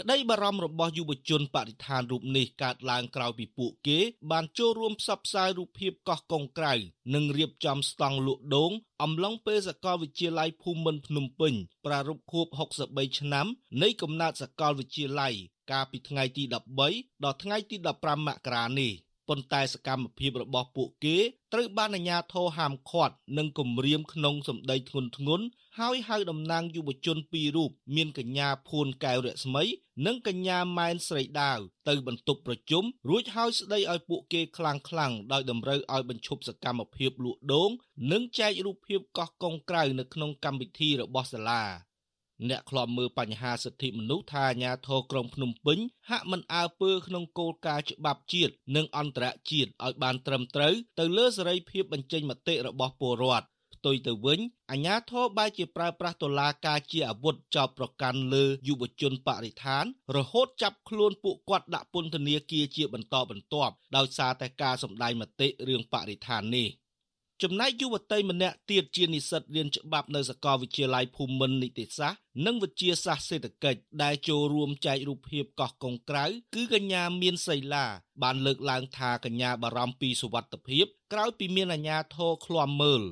[0.00, 3.98] ក្តីបារម្ភរបស់យុវជនបរិស្ថានរូបនេះកើតឡើងក្រោយពីពួកគេ
[4.30, 6.74] បានចូលរួមផ្សព្វផ្សាយរូបភាពកោះកុងក្រៅ
[7.14, 8.72] និងរៀបចំស្តង់លក់ដូង
[9.02, 11.54] អំឡុងពេលសាកលវិទ្យាល័យភូមិន្ទភ្នំពេញ
[11.86, 12.46] ប្រារព្ធខួប
[12.82, 13.46] 63ឆ្នាំ
[13.82, 15.34] នៃកំណើតសាកលវិទ្យាល័យ
[15.70, 16.44] កាលពីថ្ងៃទី
[16.84, 18.92] 13ដល់ថ្ងៃទី15មករានេះ
[19.28, 21.16] ប៉ុន្តែសកម្មភាពរបស់ពួកគេ
[21.52, 25.40] ត្រូវបានអាជ្ញាធរហាមឃាត់និងគំរាមក្នុងសម្ដីធ្ងន់ធ្ងរ
[25.78, 29.64] ហើយហៅតំណាងយុវជនពីររូបមានកញ្ញាភួនកែវរស្មី
[30.06, 31.58] និងកញ្ញាម៉ែនស្រីដាវ
[31.88, 37.70] ទៅបន្ទប់ប្រជុំរួចហើយស្ដីឲ្យពួកគេខ្លាំងខ្លាំងដោយតម្រូវឲ្យបញ្ឈប់សកម្មភាពលក់ដូង
[38.12, 41.62] និងចែករូបភាពកោះកុងក្រៅនៅក្នុងកម្មវិធីរបស់សាលា
[42.48, 45.78] អ្នកខ្លាំមើលបញ្ហាសិទ្ធិមនុស្សថាអាញាធរក្រុងភ្នំពេញ
[46.10, 59.84] ហាក់មិនអើពើក្នុងគោលការណ៍ច្បាប់ជាតិនិងអន្តរជាតិឲ្យបានត្រឹមត្រូវទៅលើសេរីភាពបញ្ចេញមតិរបស់ពលរដ្ឋផ្ទុយទៅវិញអាញាធរបែរជាប្រើប្រាស់តុលាការជាអាវុធចោទប្រកាន់លើយុវជនបរិស្ថាន
[60.16, 66.68] រហូតចាប់ខ្លួនពួកគាត់ដាក់ពន្ធនាគារជាបន្តបន្ទាប់ដោយសារតែការសម្ដែងមតិរឿងបរិស្ថាននេះ។
[67.42, 76.24] ចំណែកយុវតីម្នាក់ទៀតជានិស្សិតរៀនច្បាប់នៅសាកលវិទ្យាល័យភូមិន្ទនីតិសាស្ត្រនិងវិទ្យាសាស្ត្រសេដ្ឋកិច្ចដែលចូលរួមចែករូបភាពកោះកុងក្រៅ
[76.54, 77.84] គឺកញ្ញាមានសីឡា
[78.22, 83.02] បានលើកឡើងថាកញ្ញាបារម្ភពីសុវត្ថិភាពក្រោយពីមានអាជ្ញាធរឃ្លាំមើល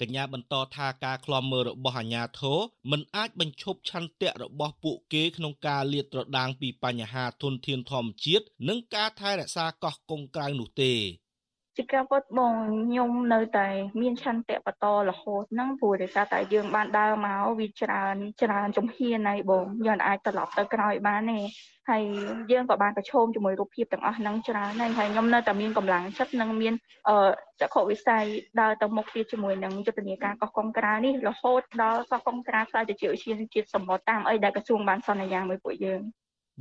[0.00, 2.58] កញ្ញាបន្តថាការឃ្លាំមើលរបស់អាជ្ញាធរ
[2.90, 10.92] មិនអាចបញ្ឈប់ឆន្ទៈរបស់ពួកគេក្នុងការលាតត្រដាងពីបញ្ហាធនធានធម្មជាតិនិងការថែរក្សាកោះកុងក្រៅនោះទេ
[11.76, 13.68] ជាការពិតបងខ្ញុំនៅតែ
[14.00, 21.40] មានឆន្ទៈបន្តរហូតហ្នឹងព្រោះដោយសារតែយើងបានដើរមកវាច្រើនច្រើនជំហានហើយបងយើងអាចត្រឡប់ទៅក្រោយបានទេ
[21.90, 22.04] ហើយ
[22.52, 26.74] យើងក៏បានប្រឈមជាមួយរូបភាពទាំងអស់ហ្នឹងច្រើនហើយហើយខ្ញុំនៅតែមានកម្លាំងចិត្តនិងមាន
[27.08, 27.16] អឺ
[27.60, 28.24] ចក្ខុវិស័យ
[28.60, 36.02] ដើរទៅមុខទៀតជាមួយនឹងយុទ្ធនាការកោះកុងក្រៅនេះរហូតដល់កោះកុងក្រៅខ្លាយទៅជាឧស្សាហជាតិសម្បត្តិតាមអីដែលក្រសួងបានសន្យាមួយពួកយើង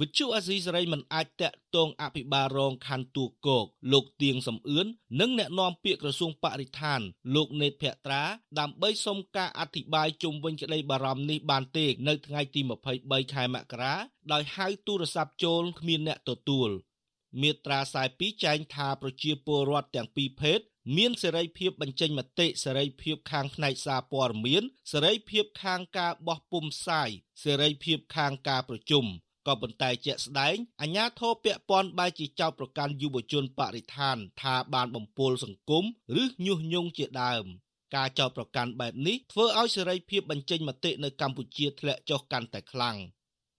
[0.02, 4.86] វិទ្យុអាស៊ីសេរីមិនអាចតាក់ទងអភិបាលរងខណ្ឌទូគោកលោកទៀងសំអឿន
[5.20, 7.02] និងអ្នកនាំពាក្យក្រសួងបរិស្ថាន
[7.36, 8.24] លោកនេតភក្ត្រា
[8.60, 12.62] ដើម្បីសុំការអធិប្បាយជុំវិញក្តីបារម្ភនេះបានទេនៅថ្ងៃទី
[12.98, 13.96] 23ខែមករា
[14.34, 16.70] ដោយហៅទូរស័ព្ទចូលគ្មានអ្នកទទួល
[17.42, 17.80] មាត្រា
[18.12, 20.60] 42ចែងថាប្រជាពលរដ្ឋទាំងពីរភេទ
[20.98, 27.10] មានសេរីភាពបញ្ចេញមតិសេរីភាពខាងផ្នែកសារព័ត៌មានសេរីភាពខាងការបោះពុម្ពផ្សាយ
[27.44, 29.06] សេរីភាពខាងការប្រជុំ
[29.48, 35.84] ក៏ប៉ុន្តែជាក់ស្ដែងអាញាធរពពាន់បែរជាចោទប្រកាន់យុវជនបរិស្ថាន ថាបានបំពុលសង្គម
[36.22, 37.46] ឬញុះញង់ជាដើម
[37.96, 42.98] ការចោទប្រកាន់បែបនេះធ្វើឲ្យសេរីភាពបញ្ចេញមតិនៅកម្ពុជាធ្លាក់ចុះកាន់តែខ្លាំង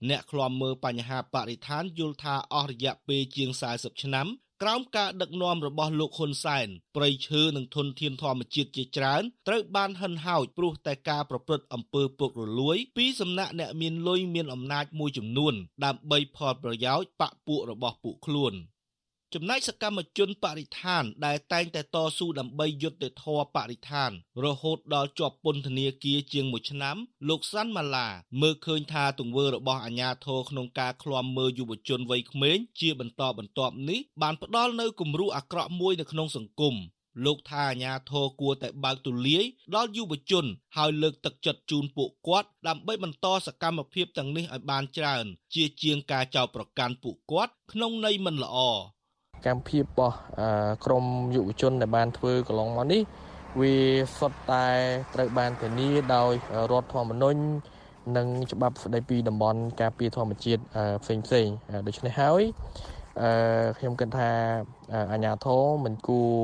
[0.08, 4.26] អ្នកឃ្លាំមើលបញ្ហាបរិស្ថានយល់ថាអស់រយៈពេលជាង40ឆ្នាំ
[4.66, 15.54] ក្រោមការដឹកនាំរបស់លោកហ៊ុនសែនប្រៃឈើនិងធនធានធម្មជាតិជាច្រើនត្រូវបានហិនហោចព្រោះតែការប្រព្រឹត្តអំពើពុករលួយ ពីសំណាក់អ្នកមានលុយមានអំណាចមួយចំនួន
[15.84, 18.54] ដើម្បីផលប្រយោជន៍បកពួករបស់ពួកខ្លួន
[19.36, 24.10] ចំណែកសកម្មជនបរិស្ថាន ដែលតែងតែតស៊ូដើម្បីយុត្តិធម៌បរិស្ថាន
[24.44, 26.96] រហូតដល់ជាប់ពន្ធនាគារជាង1ឆ្នាំ
[27.28, 28.08] លោកសាន់ម៉ាឡា
[28.40, 36.74] មើលឃើញថាទង្វើរបស់អាជ្ញាធរក្នុងការឃ្លាំមើលយុវជនវ័យក្មេងជាបន្តបន្ទាប់នេះបានផ្ដល់នូវគំរូអាក្រក់មួយនៅក្នុងសង្គម
[37.24, 45.24] លោកថាអាញាធរគួរតែបើកទូលាយដល់យុវជនហើយលើកទឹកចិត្តជូនពួកគាត់ដើម្បីបន្តសកម្មភាពទាំងនេះឲ្យបានច្រើន
[45.54, 48.58] ជាជាងការចោទប្រកាន់ពួកគាត់ក្នុងន័យមិនល្អ
[49.46, 50.16] កម្មភាពរបស់
[50.84, 53.02] ក្រមយុវជនដែលបានធ្វើកន្លងមកនេះ
[53.60, 53.74] វា
[54.18, 54.66] សុទ្ធតែ
[55.14, 56.32] ត្រូវបានធានាដោយ
[56.70, 57.40] រដ្ឋធម្មនុញ្ញ
[58.16, 60.62] និងច្បាប់ស្តីពីតំបន់ការពារធម្មជាតិ
[61.02, 61.48] ផ្សេងផ្សេង
[61.86, 62.42] ដូច្នេះហើយ
[63.22, 64.30] អឺខ្ញុំគិតថា
[65.12, 66.34] អាញាធរមិនគួរ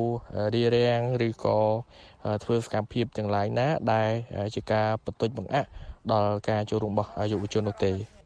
[0.54, 1.58] រៀបរៀងឬក៏
[2.44, 4.10] ធ្វើសកម្មភាពទាំងឡាយណា ដែល
[4.54, 5.68] ជាការបន្ទុចបង្អាក់
[6.12, 8.19] ដល់ការចូលរួមរបស់យុវជននោះទេ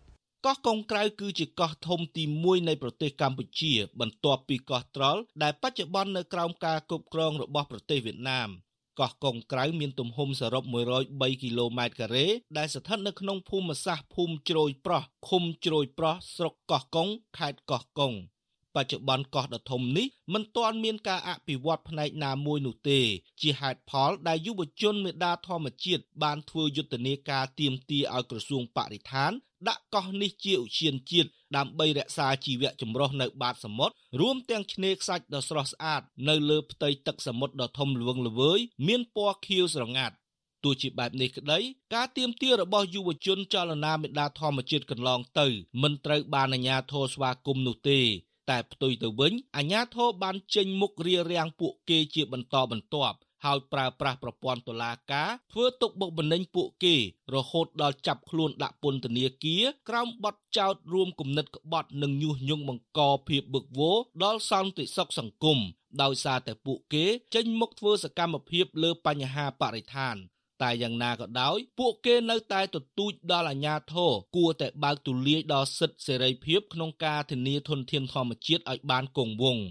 [0.44, 8.48] កោះកុងក្រៅគឺជាកោះធំទី1នៃប្រទេសកម្ពុជា បន្ទាប់ពីកោះត្រល់ដែលបច្ចុប្បន្ននៅក្រោមការគ្រប់គ្រងរបស់ប្រទេសវៀតណាម
[9.00, 10.64] កោះកុងក្រៅមានទំហំសរុប
[11.02, 12.26] 103គីឡូម៉ែត្រការ៉េ
[12.58, 18.14] ដែលស្ថិតនៅក្នុងភូមិសាស្ត្រភូមិជ្រោយប្រោះឃុំជ្រោយប្រោះស្រុកកោះកុងខេត្តកោះកុង
[18.76, 23.00] បច្ចុប្បន្នកោះដ៏ធំនេះមិនទាន់មានការអភិវឌ្ឍផ្នែកណាមួយនោះទេ
[23.40, 29.32] ជាហេតុផលដែលយុវជនមេដាធម្មជាតិបានធ្វើយុទ្ធនាការទៀមទាឲ្យក្រសួងបរិស្ថាន
[29.68, 40.14] ដាក់កោះនេះជាឧទ្យានជាតិដើម្បីរក្សាជីវៈចម្រុះនៅបាតសមុទ្ររួមទាំងឆ្នេរខ្សាច់ដ៏ស្រស់ស្អាតនៅលើផ្ទៃទឹកសមុទ្រដ៏ធំល្វឹងល្វើយមានពណ៌ខៀវស្រងាត់
[40.64, 41.58] ទោះជាបែបនេះក្តី
[41.94, 45.46] ការទៀមទារបស់យុវជនចលនាមេដាធម្មជាតិកន្លងទៅ
[45.82, 48.00] មិនត្រូវបានអាជ្ញាធរស្វាគមន៍នោះទេ
[48.50, 56.94] តែផ្ទុយទៅវិញអាញាធរបានចេញមុខរៀបរៀងពួកគេជាបន្តបន្ទាប់ ហើយប្រើប្រាស់ប្រព័ន្ធតុលាការធ្វើទុកបុកម្នេញពួកគេ
[57.34, 65.58] រហូតដល់ចាប់ខ្លួនដាក់ពន្ធនាគារក្រោមបទចោទរួមគំនិតក្បត់និងញុះញង់បង្កភាពបឹកវរដល់សន្តិសុខសង្គម
[66.02, 70.16] ដោយសារតែពួកគេចេញមុខធ្វើសកម្មភាពលើបញ្ហាបរិស្ថាន
[70.62, 79.64] តែយ៉ាងណាក៏ដោយពួកគេនៅតែទទូចដល់អាជ្ញាធរគួរតែបើកទូលាយដល់សិទ្ធិសេរីភាពក្នុងការធានាធនធានធម្មជាតិឲ្យបានគង់វង្ស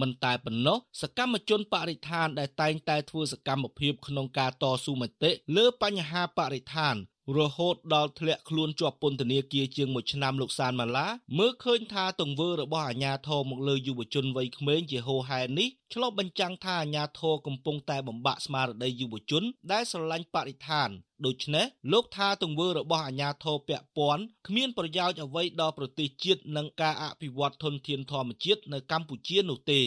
[0.00, 6.96] មិនតែប៉ុណ្ណោះសកម្មជនបរិស្ថានដែលតែងតែធ្វើសកម្មភាពក្នុងការតស៊ូមតិលើបញ្ហាបរិស្ថាន
[7.38, 11.06] រហូតដល់ធ្លាក់ខ្លួនជាប់ពន្ធនាគារជាង1ឆ្នាំលោកសានម៉ាឡា
[11.38, 20.88] មើលឃើញថាទង្វើរបស់អាជ្ញាធរមកលើយុវជនវ័យក្មេងជាហូហែនេះឆ្លុះបញ្ចាំងថាអាជ្ញាធរកំពុងតែបំបាក់ស្មារតីយុវជនដែលស្រឡាញ់បរិស្ថាន
[21.26, 29.80] ដូច្នេះលោកថាទង្វើរបស់អាជ្ញាធរពាក់ព័ន្ធគ្មានប្រយោជន៍អ្វីដល់ប្រទេសជាតិនិងការអភិវឌ្ឍធនធានធម្មជាតិនៅកម្ពុជានោះទេ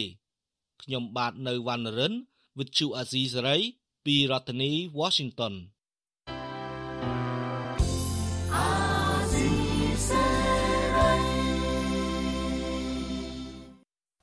[0.82, 2.14] ខ្ញុំបាទនៅវណ្ណរិន
[2.56, 3.62] With Chu Azizi Saray
[4.06, 4.70] ពីរដ្ឋធានី
[5.00, 5.54] Washington